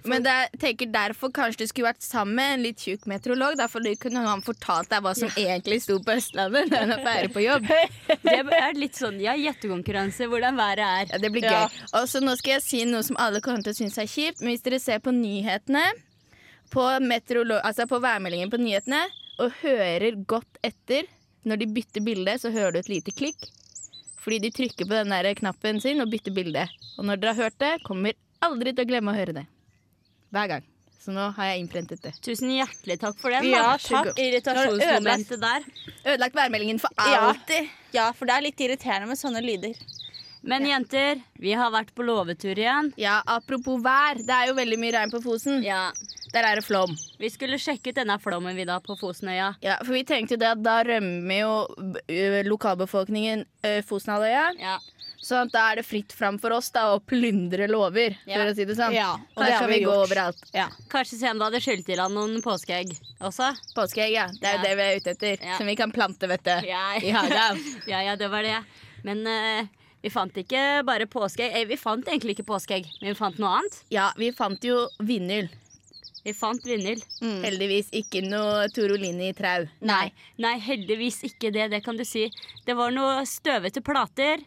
Men 0.08 0.24
det 0.24 0.32
er, 0.32 0.52
tenker 0.62 0.90
derfor 0.92 1.32
kanskje 1.34 1.66
du 1.66 1.70
skulle 1.70 1.90
vært 1.90 2.06
sammen 2.06 2.38
med 2.38 2.54
en 2.54 2.64
litt 2.68 2.84
tjukk 2.84 3.08
meteorolog. 3.10 3.58
Derfor 3.60 3.84
kunne 4.02 4.24
han 4.24 4.44
fortalt 4.46 4.92
deg 4.92 5.04
hva 5.04 5.14
som 5.18 5.32
egentlig 5.34 5.82
sto 5.84 5.98
på 6.04 6.16
Østlandet 6.16 6.72
når 6.72 6.94
han 6.94 7.12
er 7.12 7.30
på 7.34 7.44
jobb. 7.44 7.68
Det 8.28 8.38
er 8.60 8.78
litt 8.78 9.00
sånn, 9.00 9.20
ja, 9.24 9.36
gjettekonkurranse, 9.40 10.30
hvordan 10.32 10.60
været 10.60 10.84
er. 10.86 11.14
Ja, 11.14 11.22
det 11.24 11.32
blir 11.34 11.48
Ja. 11.48 11.66
gøy. 11.66 11.86
Og 12.00 12.10
så 12.12 12.24
nå 12.24 12.36
skal 12.40 12.58
jeg 12.58 12.66
si 12.66 12.84
noe 12.88 13.04
som 13.08 13.20
alle 13.20 13.42
kommer 13.44 13.64
til 13.66 13.76
å 13.76 13.80
synes 13.80 14.00
er 14.00 14.10
kjipt. 14.12 14.44
Men 14.44 14.54
hvis 14.54 14.66
dere 14.66 14.82
ser 14.84 15.00
på 15.04 15.16
nyhetene, 15.16 15.86
på, 16.74 16.84
altså 16.84 17.88
på 17.88 18.02
værmeldingen 18.04 18.52
på 18.52 18.60
nyhetene, 18.60 19.06
og 19.38 19.54
hører 19.62 20.18
godt 20.30 20.60
etter 20.66 21.08
når 21.48 21.62
de 21.62 21.68
bytter 21.72 22.04
bilde, 22.04 22.34
så 22.42 22.52
hører 22.52 22.76
du 22.76 22.80
et 22.82 22.90
lite 22.92 23.14
klikk. 23.16 23.48
Fordi 24.20 24.42
de 24.44 24.52
trykker 24.52 24.88
på 24.88 24.96
den 24.98 25.14
der 25.14 25.30
knappen 25.40 25.80
sin 25.80 26.04
og 26.04 26.10
bytter 26.12 26.34
bilde. 26.36 26.66
Og 26.98 27.06
når 27.08 27.22
dere 27.22 27.36
har 27.36 27.48
hørt 27.48 27.62
det, 27.64 27.76
kommer 27.88 28.18
aldri 28.44 28.74
til 28.74 28.84
å 28.84 28.90
glemme 28.90 29.14
å 29.14 29.18
høre 29.18 29.38
det. 29.38 29.46
Hver 30.36 30.50
gang. 30.52 30.66
Så 31.00 31.14
nå 31.16 31.30
har 31.38 31.54
jeg 31.54 31.62
innprentet 31.62 32.02
det. 32.04 32.12
Tusen 32.20 32.52
hjertelig 32.52 32.98
takk 33.00 33.16
for 33.22 33.32
den. 33.32 33.46
Ja, 33.48 33.78
takk. 33.80 34.10
Irritasjonsmomentet 34.20 35.40
der. 35.40 35.68
Ødelagt 36.02 36.36
værmeldingen 36.36 36.82
for 36.84 36.92
alltid. 37.00 37.70
Ja, 37.96 38.10
for 38.12 38.28
det 38.28 38.36
er 38.36 38.44
litt 38.50 38.66
irriterende 38.66 39.08
med 39.08 39.20
sånne 39.22 39.40
lyder. 39.46 39.78
Men 40.48 40.68
jenter, 40.68 41.22
vi 41.40 41.54
har 41.56 41.72
vært 41.72 41.94
på 41.96 42.04
låvetur 42.04 42.60
igjen. 42.60 42.92
Ja, 43.00 43.22
apropos 43.24 43.80
vær. 43.84 44.20
Det 44.20 44.36
er 44.36 44.52
jo 44.52 44.58
veldig 44.60 44.82
mye 44.84 44.98
regn 44.98 45.14
på 45.16 45.24
Fosen. 45.24 45.64
Ja, 45.64 45.94
Der 46.34 46.44
er 46.44 46.56
det 46.60 46.66
flom. 46.68 46.92
Vi 47.20 47.30
skulle 47.32 47.58
sjekke 47.62 47.90
ut 47.94 47.96
denne 47.96 48.18
flommen 48.20 48.56
vi 48.58 48.66
da 48.68 48.80
på 48.84 48.98
Fosenøya. 49.00 49.54
Ja, 49.64 49.78
for 49.84 49.94
vi 49.96 50.04
tenkte 50.04 50.36
jo 50.36 50.42
det 50.42 50.50
at 50.56 50.64
da 50.66 50.82
rømmer 50.84 51.40
jo 51.40 51.54
lokalbefolkningen 52.48 53.46
ø, 53.66 53.72
Fosenhalvøya. 53.88 54.46
Ja. 54.60 54.78
Så 55.24 55.40
da 55.52 55.64
er 55.72 55.80
det 55.80 55.86
fritt 55.88 56.14
fram 56.16 56.38
for 56.40 56.54
oss 56.56 56.70
da 56.72 56.86
å 56.94 57.00
plyndre 57.04 57.66
låver, 57.68 58.16
Ja. 58.30 58.38
for 58.38 58.52
å 58.52 58.56
si 58.56 58.66
det 58.70 58.76
sånn. 58.78 58.94
Ja, 58.96 59.14
og 59.36 59.42
Der 59.44 59.50
det 59.52 59.58
kan 59.60 59.70
vi 59.72 59.80
vi 59.80 59.86
gå 59.86 59.92
gjort. 59.92 60.06
overalt. 60.08 60.44
Ja. 60.54 60.68
Kanskje 60.90 61.18
se 61.20 61.32
om 61.32 61.40
du 61.40 61.44
hadde 61.48 61.62
skylt 61.64 61.90
i 61.90 61.96
land 62.00 62.14
noen 62.16 62.42
påskeegg 62.46 62.94
også? 63.20 63.50
Påskeegg, 63.76 64.12
ja. 64.14 64.28
Det 64.40 64.46
er 64.48 64.58
jo 64.58 64.64
det 64.64 64.76
vi 64.78 64.82
er 64.86 65.00
ute 65.02 65.16
etter. 65.16 65.58
Som 65.58 65.66
vi 65.68 65.76
kan 65.76 65.92
plante, 65.92 66.28
vet 66.30 66.44
du. 66.44 66.54
Ja, 66.70 66.86
I 67.02 67.12
hagen. 67.12 67.64
ja, 67.92 68.02
ja, 68.12 68.16
det 68.16 68.30
var 68.30 68.44
det. 68.44 68.60
Men 69.04 69.26
uh, 69.28 69.68
vi 70.04 70.10
fant 70.14 70.34
ikke 70.38 70.84
bare 70.86 71.08
påskeegg. 71.08 71.56
Eh, 71.56 71.66
vi 71.66 71.76
fant 71.78 72.06
egentlig 72.08 72.38
ikke 72.38 72.46
påskeegg, 72.54 72.86
men 73.02 73.10
vi 73.12 73.18
fant 73.18 73.40
noe 73.42 73.58
annet. 73.60 73.82
Ja, 73.92 74.12
vi 74.18 74.32
fant 74.32 74.64
jo 74.64 74.86
vinyl. 75.02 75.50
Vi 76.28 76.34
fant 76.36 76.66
vinyl. 76.68 77.00
Heldigvis 77.24 77.88
ikke 77.96 78.20
noe 78.28 78.66
Torolini 78.76 79.30
i 79.32 79.36
trau. 79.38 79.64
Nei, 79.88 80.10
nei, 80.44 80.58
heldigvis 80.60 81.22
ikke 81.30 81.54
det. 81.56 81.70
Det 81.72 81.80
kan 81.86 81.96
du 81.96 82.04
si. 82.04 82.26
Det 82.68 82.76
var 82.76 82.92
noe 82.92 83.22
støvete 83.30 83.80
plater, 83.86 84.44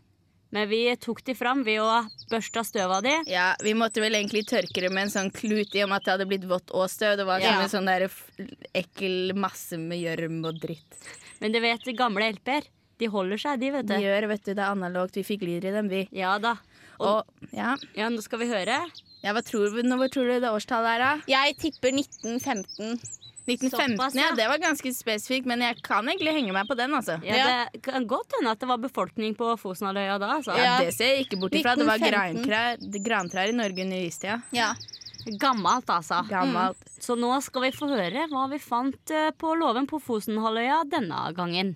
men 0.53 0.69
vi 0.69 0.83
tok 1.01 1.23
de 1.25 1.33
fram 1.39 1.63
ved 1.65 1.81
å 1.81 2.03
børste 2.29 2.61
av 2.61 2.67
støv 2.69 2.93
av 2.99 3.03
de. 3.07 3.15
Ja, 3.33 3.55
Vi 3.65 3.73
måtte 3.79 4.03
vel 4.05 4.13
egentlig 4.19 4.45
tørke 4.51 4.83
det 4.85 4.91
med 4.93 5.07
en 5.07 5.15
sånn 5.15 5.33
klut 5.33 5.73
i 5.79 5.81
og 5.87 5.89
med 5.89 6.03
at 6.03 6.05
det 6.05 6.13
hadde 6.19 6.29
blitt 6.29 6.45
vått 6.51 6.71
og 6.77 6.91
støv. 6.93 7.17
Det 7.17 7.25
var 7.25 7.41
Ja. 7.41 7.55
som 7.55 7.63
en 7.65 7.73
sånn 7.73 7.89
der 7.89 8.09
ekkel 8.77 9.33
masse 9.35 9.79
med 9.81 10.03
gjørm 10.03 10.45
og 10.51 10.61
dritt. 10.61 11.01
Men 11.41 11.53
du 11.53 11.61
vet, 11.65 11.81
gamle 11.97 12.29
LP-er, 12.35 12.67
de 13.01 13.07
holder 13.09 13.39
seg, 13.41 13.61
de, 13.63 13.71
vet 13.73 13.87
du. 13.89 13.95
De 13.95 14.03
gjør, 14.05 14.29
vet 14.29 14.45
du, 14.45 14.53
det 14.53 14.61
er 14.67 14.75
analogt. 14.75 15.17
Vi 15.17 15.23
fikk 15.25 15.47
lyd 15.49 15.65
i 15.65 15.73
dem, 15.73 15.89
vi. 15.89 16.03
Ja 16.13 16.37
da. 16.39 16.59
Og 17.01 17.25
ja, 17.57 17.77
Ja, 17.97 18.11
nå 18.13 18.21
skal 18.21 18.41
vi 18.45 18.51
høre. 18.53 18.83
Ja 19.25 19.33
hva 19.37 19.43
tror 19.45 19.71
du, 19.71 19.81
hva 19.83 20.09
tror 20.13 20.31
du 20.31 20.37
det 20.41 20.51
årstallet 20.51 20.97
er, 20.97 21.03
da? 21.05 21.13
Jeg 21.31 21.57
tipper 21.61 21.93
1915. 21.97 23.01
1915, 23.51 23.97
Såpass, 23.97 24.15
ja. 24.15 24.29
ja. 24.29 24.35
Det 24.37 24.47
var 24.49 24.61
ganske 24.63 24.93
spesifikt, 24.95 25.47
men 25.49 25.63
jeg 25.65 25.81
kan 25.83 26.07
egentlig 26.09 26.35
henge 26.37 26.53
meg 26.55 26.69
på 26.69 26.77
den, 26.79 26.93
altså. 26.95 27.17
Ja, 27.27 27.67
Det 27.73 27.83
kan 27.83 28.07
godt 28.07 28.37
hende 28.39 28.53
at 28.55 28.61
det 28.63 28.69
var 28.71 28.79
befolkning 28.83 29.35
på 29.39 29.53
Fosenhalvøya 29.59 30.19
da. 30.21 30.29
Altså. 30.37 30.55
Ja, 30.59 30.79
Det 30.85 30.95
ser 30.95 31.15
jeg 31.17 31.27
ikke 31.27 31.41
bort 31.41 31.57
ifra. 31.59 31.75
Det 31.77 31.89
var 31.89 31.99
grantrær, 32.03 32.81
grantrær 33.03 33.51
i 33.51 33.57
Norge 33.57 33.87
under 33.87 34.05
istida. 34.07 34.41
Ja. 34.55 34.73
Gammelt, 35.41 35.91
altså. 35.91 36.23
Gammelt. 36.31 36.81
Så 37.01 37.17
nå 37.19 37.33
skal 37.45 37.67
vi 37.67 37.73
få 37.77 37.91
høre 37.91 38.29
hva 38.31 38.47
vi 38.53 38.61
fant 38.63 39.13
eh, 39.13 39.31
på 39.37 39.53
låven 39.59 39.89
på 39.91 40.01
Fosenhalvøya 40.05 40.85
denne 40.93 41.27
gangen. 41.37 41.75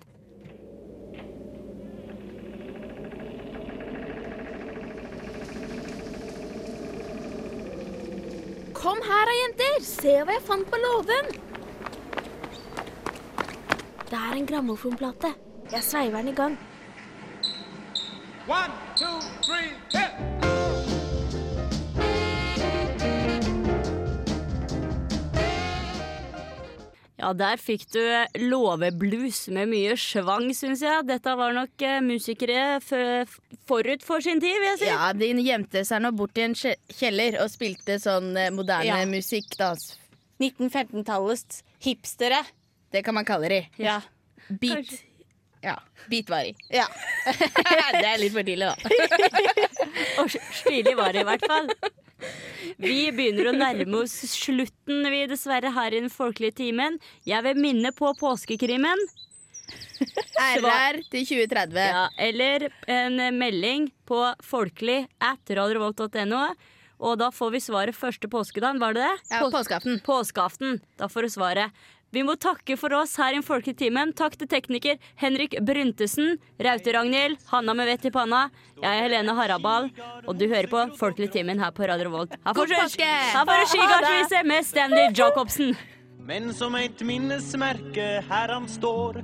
Kom 8.85 8.99
her 9.01 9.25
da, 9.25 9.33
jenter! 9.33 9.77
Se 9.81 10.11
hva 10.21 10.35
jeg 10.35 10.43
fant 10.45 10.67
på 10.69 10.77
låven! 10.77 11.31
Det 14.11 14.19
er 14.19 14.37
en 14.37 14.45
grammofonplate. 14.45 15.31
Jeg 15.71 15.87
sveiver 15.87 16.21
den 16.21 16.29
i 16.29 16.35
gang. 16.37 16.59
One, 18.45 18.77
two, 18.93 19.17
three, 19.41 19.73
hit! 19.89 20.64
Ja, 27.25 27.31
der 27.33 27.57
fikk 27.57 27.87
du 27.89 28.01
låveblues 28.37 29.47
med 29.55 29.71
mye 29.71 29.95
svang, 29.97 30.51
syns 30.53 30.83
jeg. 30.85 31.07
Dette 31.09 31.31
var 31.39 31.55
nok 31.57 31.81
eh, 31.81 31.97
musikere 32.05 32.77
forut 33.65 34.05
for 34.05 34.21
sin 34.21 34.37
tid, 34.43 34.53
vil 34.61 34.67
jeg 34.75 34.81
si. 34.83 34.89
Ja, 34.91 35.07
de 35.17 35.31
gjemte 35.41 35.81
seg 35.89 36.03
nå 36.05 36.11
bort 36.13 36.37
i 36.37 36.43
en 36.45 36.53
kjeller 36.53 37.39
og 37.41 37.49
spilte 37.49 37.97
sånn 38.03 38.29
eh, 38.37 38.51
moderne 38.53 39.01
Ja. 39.01 39.09
musikk. 39.09 39.57
Da. 39.57 39.71
1915-tallets 40.37 41.63
hipstere. 41.81 42.43
Det 42.93 43.01
kan 43.01 43.17
man 43.17 43.25
kalle 43.25 43.49
de. 43.49 43.61
Ja. 43.81 43.97
Beat. 44.61 44.85
Kanskje. 44.85 45.01
Ja. 45.65 45.79
Beatvari. 46.05 46.53
ja. 46.69 46.85
det 47.97 48.05
er 48.05 48.19
litt 48.21 48.35
for 48.37 48.45
tidlig, 48.45 48.69
da. 48.69 48.75
Og 50.21 50.29
stilig 50.29 50.93
var 50.93 51.09
det 51.17 51.25
i 51.25 51.29
hvert 51.31 51.49
fall. 51.49 51.71
Vi 52.81 53.11
begynner 53.15 53.51
å 53.51 53.55
nærme 53.55 54.01
oss 54.03 54.15
slutten, 54.33 55.05
vi 55.11 55.21
dessverre, 55.31 55.71
her 55.75 55.93
i 55.95 56.01
den 56.03 56.11
folkelige 56.11 56.57
timen. 56.63 56.97
Jeg 57.27 57.43
vil 57.45 57.61
minne 57.61 57.91
på 57.95 58.11
påskekrimmen. 58.19 58.99
RR 60.35 60.99
til 61.11 61.25
2030. 61.25 61.77
Ja, 61.79 62.05
eller 62.21 62.67
en 62.91 63.19
melding 63.39 63.87
på 64.07 64.19
folkelig 64.45 65.05
at 65.23 65.53
radiovolt.no. 65.57 66.41
Og 67.05 67.17
da 67.19 67.27
får 67.35 67.49
vi 67.51 67.59
svaret 67.63 67.97
første 67.97 68.29
påskedagen, 68.31 68.79
var 68.79 68.95
det 68.95 69.03
det? 69.03 69.15
Ja, 69.33 69.41
Pås- 69.43 69.51
påskeaften. 69.57 69.97
Påskeaften. 70.05 70.77
Da 70.99 71.09
får 71.11 71.27
du 71.27 71.29
svaret. 71.33 71.71
Vi 72.15 72.21
må 72.23 72.37
takke 72.39 72.77
for 72.79 72.93
oss 72.95 73.17
her 73.19 73.35
i 73.35 73.41
Folketimen. 73.43 74.13
Takk 74.15 74.37
til 74.39 74.47
tekniker 74.47 75.01
Henrik 75.19 75.57
Bryntesen, 75.67 76.37
Raute-Ragnhild, 76.63 77.41
Hanna 77.49 77.75
med 77.75 77.89
vett 77.89 78.07
i 78.07 78.11
panna. 78.15 78.45
Jeg 78.79 78.87
er 78.87 79.03
Helene 79.03 79.35
Harabal, 79.35 79.89
og 80.23 80.39
du 80.39 80.45
hører 80.47 80.69
på 80.71 80.85
Folkelig 80.95 81.33
timen 81.33 81.59
her 81.59 81.73
på 81.75 81.83
Radio 81.91 82.07
Revolt. 82.07 82.37
Her 82.39 82.55
får 82.55 82.71
du 82.71 83.67
skigardsvise 83.73 84.45
med 84.47 84.63
Stanley 84.63 85.11
Jacobsen. 85.11 85.75
Men 86.23 86.53
som 86.55 86.79
et 86.79 87.03
minnesmerke 87.03 88.07
her 88.29 88.53
han 88.53 88.69
står, 88.71 89.19